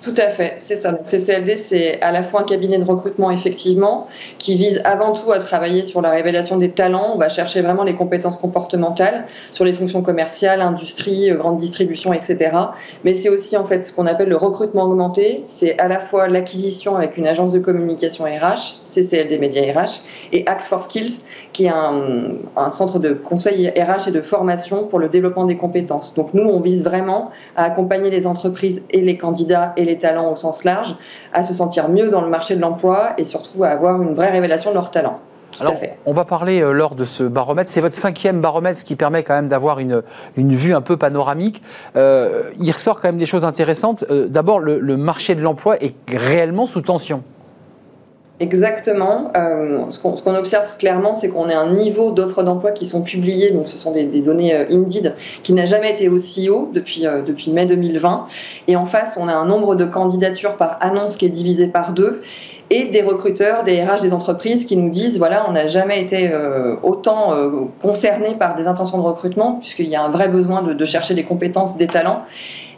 [0.01, 0.93] Tout à fait, c'est ça.
[0.93, 4.07] Donc CCLD, c'est à la fois un cabinet de recrutement, effectivement,
[4.39, 7.11] qui vise avant tout à travailler sur la révélation des talents.
[7.13, 12.13] On va chercher vraiment les compétences comportementales sur les fonctions commerciales, industrie, euh, grande distribution,
[12.13, 12.49] etc.
[13.03, 15.45] Mais c'est aussi en fait ce qu'on appelle le recrutement augmenté.
[15.47, 20.47] C'est à la fois l'acquisition avec une agence de communication RH, CCLD Média RH, et
[20.47, 21.19] Axe for Skills,
[21.53, 22.01] qui est un,
[22.55, 26.13] un centre de conseil RH et de formation pour le développement des compétences.
[26.15, 29.99] Donc nous, on vise vraiment à accompagner les entreprises et les candidats et les les
[29.99, 30.95] talents au sens large,
[31.33, 34.31] à se sentir mieux dans le marché de l'emploi et surtout à avoir une vraie
[34.31, 35.19] révélation de leurs talents.
[35.59, 35.75] Alors,
[36.05, 37.69] on va parler euh, lors de ce baromètre.
[37.69, 40.01] C'est votre cinquième baromètre, ce qui permet quand même d'avoir une,
[40.37, 41.61] une vue un peu panoramique.
[41.97, 44.05] Euh, il ressort quand même des choses intéressantes.
[44.09, 47.21] Euh, d'abord, le, marché de l'emploi est réellement sous tension.
[48.41, 49.31] Exactement.
[49.89, 53.67] ce qu'on observe clairement, c'est qu'on a un niveau d'offres d'emploi qui sont publiées, donc
[53.67, 58.25] ce sont des, données Indeed, qui n'a jamais été aussi haut depuis, depuis mai 2020.
[58.67, 61.93] Et en face, on a un nombre de candidatures par annonce qui est divisé par
[61.93, 62.21] deux
[62.71, 66.29] et des recruteurs, des RH des entreprises qui nous disent voilà, on n'a jamais été
[66.31, 67.49] euh, autant euh,
[67.81, 71.23] concerné par des intentions de recrutement, puisqu'il y a un vrai besoin de chercher des
[71.23, 72.23] compétences, des talents.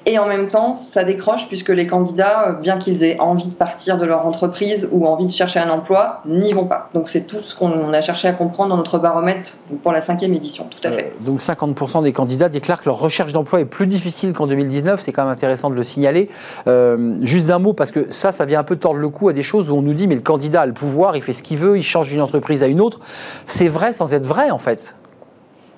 [0.06, 3.54] Et en même temps, ça décroche puisque les candidats, euh, bien qu'ils aient envie de
[3.54, 6.89] partir de leur entreprise ou envie de chercher un emploi, n'y vont pas.
[6.93, 10.34] Donc c'est tout ce qu'on a cherché à comprendre dans notre baromètre pour la cinquième
[10.34, 11.14] édition, tout à fait.
[11.22, 15.01] Euh, donc 50% des candidats déclarent que leur recherche d'emploi est plus difficile qu'en 2019,
[15.01, 16.30] c'est quand même intéressant de le signaler.
[16.68, 19.34] Euh, juste d'un mot, parce que ça, ça vient un peu tordre le cou à
[19.34, 21.43] des choses où on nous dit mais le candidat a le pouvoir, il fait ce
[21.43, 22.99] qu'il veut, il change d'une entreprise à une autre.
[23.47, 24.95] C'est vrai sans être vrai en fait.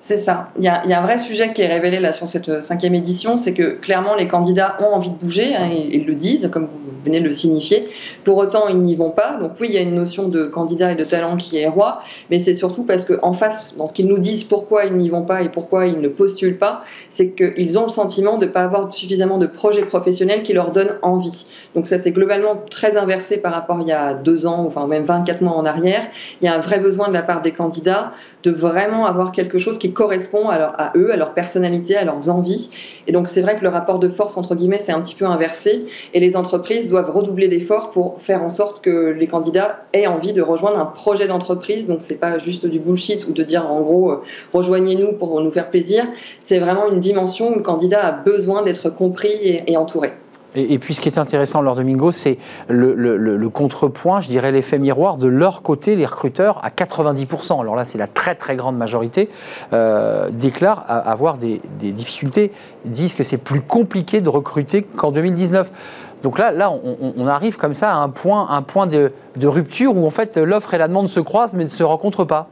[0.06, 0.50] C'est ça.
[0.56, 3.54] Il y, a, un vrai sujet qui est révélé là sur cette cinquième édition, c'est
[3.54, 7.18] que clairement les candidats ont envie de bouger, hein, ils, le disent, comme vous venez
[7.18, 7.88] de le signifier.
[8.22, 9.36] Pour autant, ils n'y vont pas.
[9.36, 12.02] Donc oui, il y a une notion de candidat et de talent qui est roi,
[12.30, 15.22] mais c'est surtout parce qu'en face, dans ce qu'ils nous disent, pourquoi ils n'y vont
[15.22, 18.62] pas et pourquoi ils ne postulent pas, c'est qu'ils ont le sentiment de ne pas
[18.62, 21.46] avoir suffisamment de projets professionnels qui leur donnent envie.
[21.74, 25.04] Donc ça, c'est globalement très inversé par rapport il y a deux ans, enfin même
[25.04, 26.02] 24 mois en arrière.
[26.40, 29.58] Il y a un vrai besoin de la part des candidats de vraiment avoir quelque
[29.58, 32.70] chose qui correspond à, à eux, à leur personnalité, à leurs envies.
[33.06, 35.24] Et donc c'est vrai que le rapport de force, entre guillemets, c'est un petit peu
[35.24, 35.86] inversé.
[36.14, 40.32] Et les entreprises doivent redoubler d'efforts pour faire en sorte que les candidats aient envie
[40.32, 41.86] de rejoindre un projet d'entreprise.
[41.86, 44.22] Donc c'est pas juste du bullshit ou de dire en gros euh,
[44.52, 46.04] rejoignez-nous pour nous faire plaisir.
[46.40, 50.12] C'est vraiment une dimension où le candidat a besoin d'être compris et entouré.
[50.56, 52.38] Et, puis ce qui est intéressant lors de Mingo, c'est
[52.68, 57.84] le, contrepoint, je dirais l'effet miroir de leur côté, les recruteurs à 90%, alors là
[57.84, 59.28] c'est la très très grande majorité,
[59.72, 62.52] euh, déclarent avoir des, difficultés,
[62.84, 65.70] disent que c'est plus compliqué de recruter qu'en 2019.
[66.22, 69.96] Donc là, là on, arrive comme ça à un point, un point de, de rupture
[69.96, 72.48] où en fait l'offre et la demande se croisent mais ne se rencontrent pas.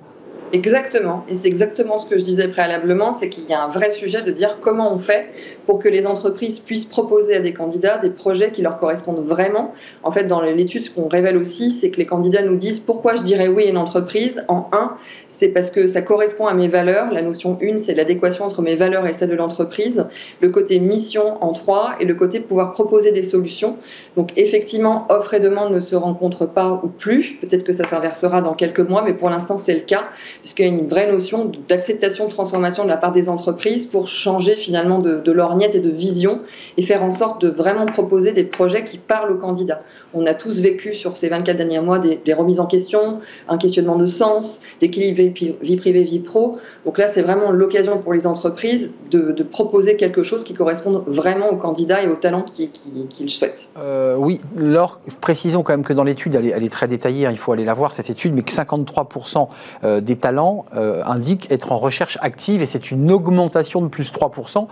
[0.55, 1.25] Exactement.
[1.29, 4.23] Et c'est exactement ce que je disais préalablement, c'est qu'il y a un vrai sujet
[4.23, 5.33] de dire comment on fait
[5.67, 9.75] pour que les entreprises puissent proposer à des candidats des projets qui leur correspondent vraiment.
[10.05, 13.17] En fait, dans l'étude, ce qu'on révèle aussi, c'est que les candidats nous disent pourquoi
[13.17, 14.45] je dirais oui à une entreprise?
[14.47, 14.97] En un,
[15.29, 17.13] c'est parce que ça correspond à mes valeurs.
[17.13, 20.07] La notion une, c'est l'adéquation entre mes valeurs et celles de l'entreprise.
[20.41, 23.77] Le côté mission en trois et le côté pouvoir proposer des solutions.
[24.17, 27.39] Donc effectivement, offre et demande ne se rencontrent pas ou plus.
[27.41, 30.05] Peut-être que ça s'inversera dans quelques mois, mais pour l'instant, c'est le cas
[30.45, 34.09] puisqu'il y a une vraie notion d'acceptation de transformation de la part des entreprises pour
[34.09, 36.41] changer finalement de, de lorgnette et de vision
[36.77, 39.81] et faire en sorte de vraiment proposer des projets qui parlent aux candidats.
[40.13, 43.97] On a tous vécu sur ces 24 derniers mois des, remises en question, un questionnement
[43.97, 46.59] de sens, d'équilibre vie privée, vie pro.
[46.85, 51.51] Donc là, c'est vraiment l'occasion pour les entreprises de, proposer quelque chose qui corresponde vraiment
[51.51, 53.69] aux candidats et aux talents qu'ils souhaitent.
[53.79, 57.39] Euh, oui, Laure, précisons quand même que dans l'étude, elle, est très détaillée, hein, il
[57.39, 59.49] faut aller la voir cette étude, mais que 53%
[59.85, 64.13] euh, des talents euh, indiquent être en recherche active et c'est une augmentation de plus
[64.13, 64.67] 3%.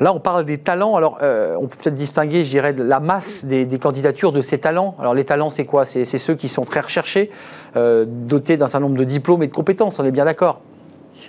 [0.00, 3.78] Là, on parle des talents, alors on peut peut-être distinguer, je dirais, la masse des
[3.78, 4.94] candidatures de ces talents.
[4.98, 5.84] Alors les talents, c'est quoi?
[5.84, 7.30] C'est ceux qui sont très recherchés,
[7.76, 10.60] euh, dotés d'un certain nombre de diplômes et de compétences, on est bien d'accord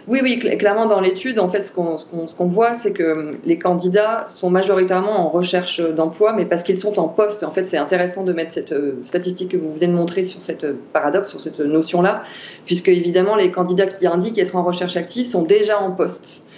[0.10, 4.50] oui, oui, clairement dans l'étude, en fait, ce qu'on voit, c'est que les candidats sont
[4.50, 7.44] majoritairement en recherche d'emploi, mais parce qu'ils sont en poste.
[7.44, 10.42] En fait, c'est intéressant de mettre cette euh, statistique que vous venez de montrer sur
[10.42, 12.24] cette euh, paradoxe, sur cette notion-là,
[12.66, 16.49] puisque évidemment, les candidats qui indiquent être en recherche active sont déjà en poste.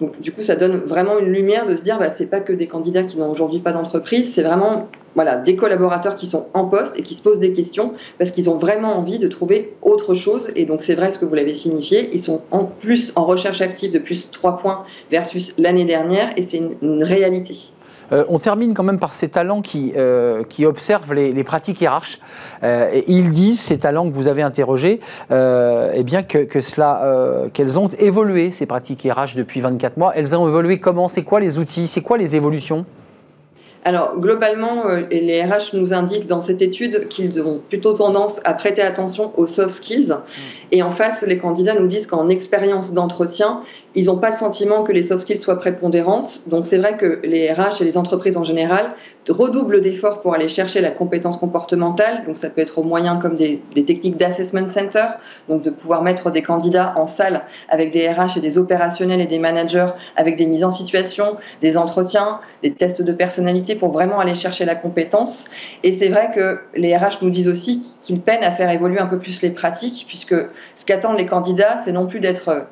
[0.00, 2.52] Donc du coup, ça donne vraiment une lumière de se dire, bah, c'est pas que
[2.52, 6.66] des candidats qui n'ont aujourd'hui pas d'entreprise, c'est vraiment voilà, des collaborateurs qui sont en
[6.66, 10.14] poste et qui se posent des questions parce qu'ils ont vraiment envie de trouver autre
[10.14, 10.48] chose.
[10.54, 13.62] Et donc c'est vrai ce que vous l'avez signifié, ils sont en plus en recherche
[13.62, 17.56] active de plus 3 points versus l'année dernière et c'est une, réalité.
[18.12, 22.18] Euh, on termine quand même par ces talents qui, euh, observent les, pratiques RH.
[22.62, 25.00] Euh, ils disent, ces talents que vous avez interrogés,
[25.30, 26.04] eh
[27.52, 30.12] qu'elles ont évolué, ces pratiques RH, depuis 24 mois.
[30.14, 31.08] Elles ont évolué comment?
[31.08, 31.86] C'est quoi les outils?
[31.86, 32.84] C'est quoi les évolutions?
[33.86, 38.52] Alors, globalement, euh, les RH nous indiquent dans cette étude qu'ils ont plutôt tendance à
[38.52, 40.08] prêter attention aux soft skills.
[40.08, 40.32] Mm.
[40.72, 43.60] Et en face, les candidats nous disent qu'en expérience d'entretien,
[43.94, 46.48] ils n'ont pas le sentiment que les soft skills soient prépondérantes.
[46.48, 48.90] Donc, c'est vrai que les RH et les entreprises en général
[49.28, 52.24] redoublent d'efforts pour aller chercher la compétence comportementale.
[52.26, 55.06] Donc, ça peut être au moyen comme des, techniques d'assessment center,
[55.48, 59.26] donc de pouvoir mettre des candidats en salle avec des RH et des opérationnels et
[59.26, 64.20] des managers, avec des mises en situation, des entretiens, des tests de personnalité pour vraiment
[64.20, 65.48] aller chercher la compétence.
[65.82, 69.06] Et c'est vrai que les RH nous disent aussi qu'ils peinent à faire évoluer un
[69.06, 70.34] peu plus les pratiques, puisque
[70.76, 72.66] ce qu'attendent les candidats, c'est non plus d'être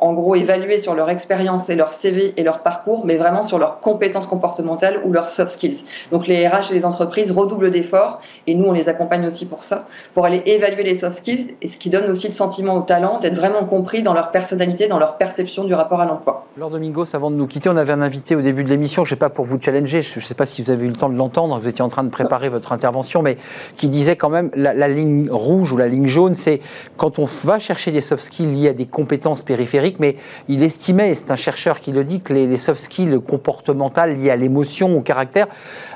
[0.00, 3.58] en gros évaluer sur leur expérience et leur CV et leur parcours, mais vraiment sur
[3.58, 5.84] leurs compétences comportementales ou leurs soft skills.
[6.10, 9.62] Donc les RH et les entreprises redoublent d'efforts et nous on les accompagne aussi pour
[9.62, 12.82] ça, pour aller évaluer les soft skills et ce qui donne aussi le sentiment aux
[12.82, 16.46] talents d'être vraiment compris dans leur personnalité, dans leur perception du rapport à l'emploi.
[16.56, 19.10] Laure Domingos, avant de nous quitter, on avait un invité au début de l'émission, je
[19.10, 20.96] ne sais pas pour vous challenger, je ne sais pas si vous avez eu le
[20.96, 23.36] temps de l'entendre, vous étiez en train de préparer votre intervention, mais
[23.76, 26.60] qui disait quand même la, la ligne rouge ou la ligne jaune, c'est
[26.96, 30.16] quand on va chercher des soft skills liés à des compétences périphériques, mais
[30.48, 34.30] il estimait, et c'est un chercheur qui le dit, que les, soft skills comportementales liées
[34.30, 35.46] à l'émotion, au caractère,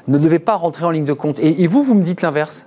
[0.08, 1.38] ne devaient pas rentrer en ligne de compte.
[1.40, 2.66] Et, vous, vous me dites l'inverse?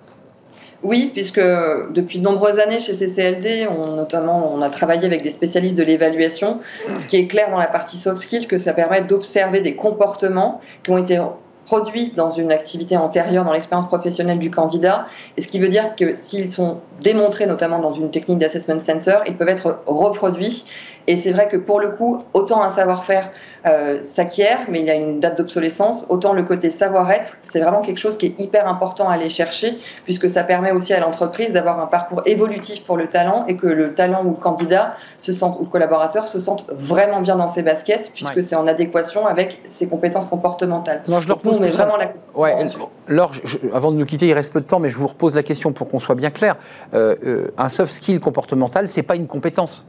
[0.84, 5.32] Oui, puisque depuis de nombreuses années chez CCLD, on, notamment, on a travaillé avec des
[5.32, 6.60] spécialistes de l'évaluation.
[7.00, 10.62] Ce qui est clair dans la partie soft skills, que ça permet d'observer des comportements
[10.84, 11.20] qui ont été
[11.68, 15.96] produits dans une activité antérieure dans l'expérience professionnelle du candidat, et ce qui veut dire
[15.96, 20.66] que s'ils sont démontrés notamment dans une technique d'assessment center, ils peuvent être reproduits
[21.08, 23.32] et c'est vrai que pour le coup, autant un savoir-faire
[23.66, 27.82] euh, s'acquiert, mais il y a une date d'obsolescence, autant le côté savoir-être, c'est vraiment
[27.82, 31.54] quelque chose qui est hyper important à aller chercher, puisque ça permet aussi à l'entreprise
[31.54, 35.34] d'avoir un parcours évolutif pour le talent et que le talent ou le candidat se
[35.34, 39.28] sente, ou le collaborateur se sente vraiment bien dans ses baskets, puisque c'est en adéquation
[39.28, 41.04] avec ses compétences comportementales.
[41.08, 42.68] Non, je leur pose vraiment la ouais,
[43.08, 43.32] Laure,
[43.74, 45.72] avant de nous quitter, il reste peu de temps, mais je vous repose la question
[45.72, 46.58] pour qu'on soit bien clair.
[46.94, 49.86] Euh, euh, un soft skill comportemental, c'est pas une compétence.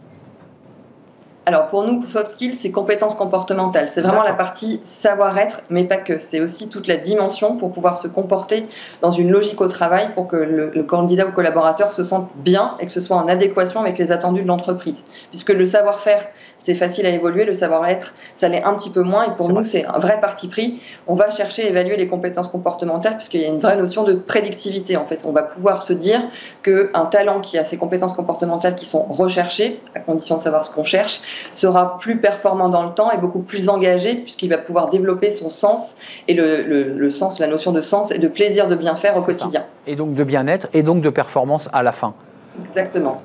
[1.49, 3.88] Alors pour nous, soft skills, c'est compétences comportementales.
[3.88, 6.18] C'est vraiment la partie savoir-être, mais pas que.
[6.20, 8.66] C'est aussi toute la dimension pour pouvoir se comporter
[9.01, 12.86] dans une logique au travail pour que le, candidat ou collaborateur se sente bien et
[12.86, 15.07] que ce soit en adéquation avec les attendus de l'entreprise.
[15.30, 16.20] Puisque le savoir-faire,
[16.59, 19.24] c'est facile à évoluer, le savoir-être, ça l'est un petit peu moins.
[19.24, 20.80] Et pour nous, c'est un vrai parti pris.
[21.06, 24.14] On va chercher à évaluer les compétences comportementales puisqu'il y a une vraie notion de
[24.14, 24.96] prédictivité.
[24.96, 26.20] En fait, on va pouvoir se dire
[26.62, 30.74] qu'un talent qui a ces compétences comportementales qui sont recherchées, à condition de savoir ce
[30.74, 31.20] qu'on cherche,
[31.54, 35.50] sera plus performant dans le temps et beaucoup plus engagé puisqu'il va pouvoir développer son
[35.50, 35.96] sens
[36.26, 39.64] et le, sens, la notion de sens et de plaisir de bien faire au quotidien.
[39.86, 42.14] Et donc de bien-être et donc de performance à la fin.
[42.62, 43.22] Exactement.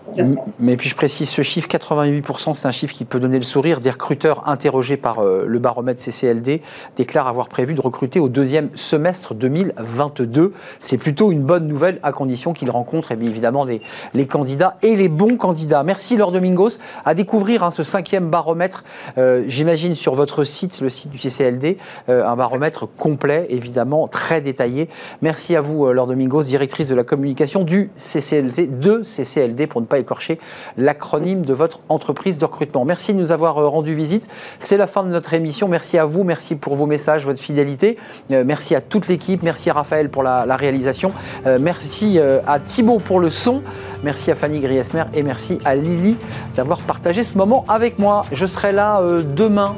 [0.59, 3.79] Mais puis je précise ce chiffre, 88%, c'est un chiffre qui peut donner le sourire.
[3.79, 6.61] Des recruteurs interrogés par euh, le baromètre CCLD
[6.95, 10.53] déclarent avoir prévu de recruter au deuxième semestre 2022.
[10.79, 15.09] C'est plutôt une bonne nouvelle à condition qu'ils rencontrent eh évidemment les, candidats et les
[15.09, 15.83] bons candidats.
[15.83, 16.77] Merci Laure Domingos.
[17.05, 18.83] À découvrir hein, ce cinquième baromètre,
[19.17, 21.77] euh, j'imagine sur votre site, le site du CCLD,
[22.09, 24.89] euh, un baromètre complet, évidemment, très détaillé.
[25.21, 29.81] Merci à vous Laure Domingos, directrice de la communication du CCLD, de CCLD CCLD pour
[29.81, 30.39] ne pas écorcher
[30.77, 32.85] l'acronyme de votre entreprise de recrutement.
[32.85, 34.27] Merci de nous avoir euh, rendu visite.
[34.59, 35.67] C'est la fin de notre émission.
[35.67, 37.97] Merci à vous, merci pour vos messages, votre fidélité.
[38.31, 41.11] Euh, merci à toute l'équipe, merci à Raphaël pour la, réalisation.
[41.47, 43.63] Euh, merci à Thibaut pour le son.
[44.03, 46.15] Merci à Fanny Griesmer et merci à Lily
[46.55, 48.25] d'avoir partagé ce moment avec moi.
[48.31, 49.01] Je serai là
[49.35, 49.75] demain.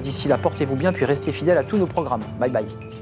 [0.00, 2.22] D'ici là, portez-vous bien, puis restez fidèles à tous nos programmes.
[2.38, 3.01] Bye bye.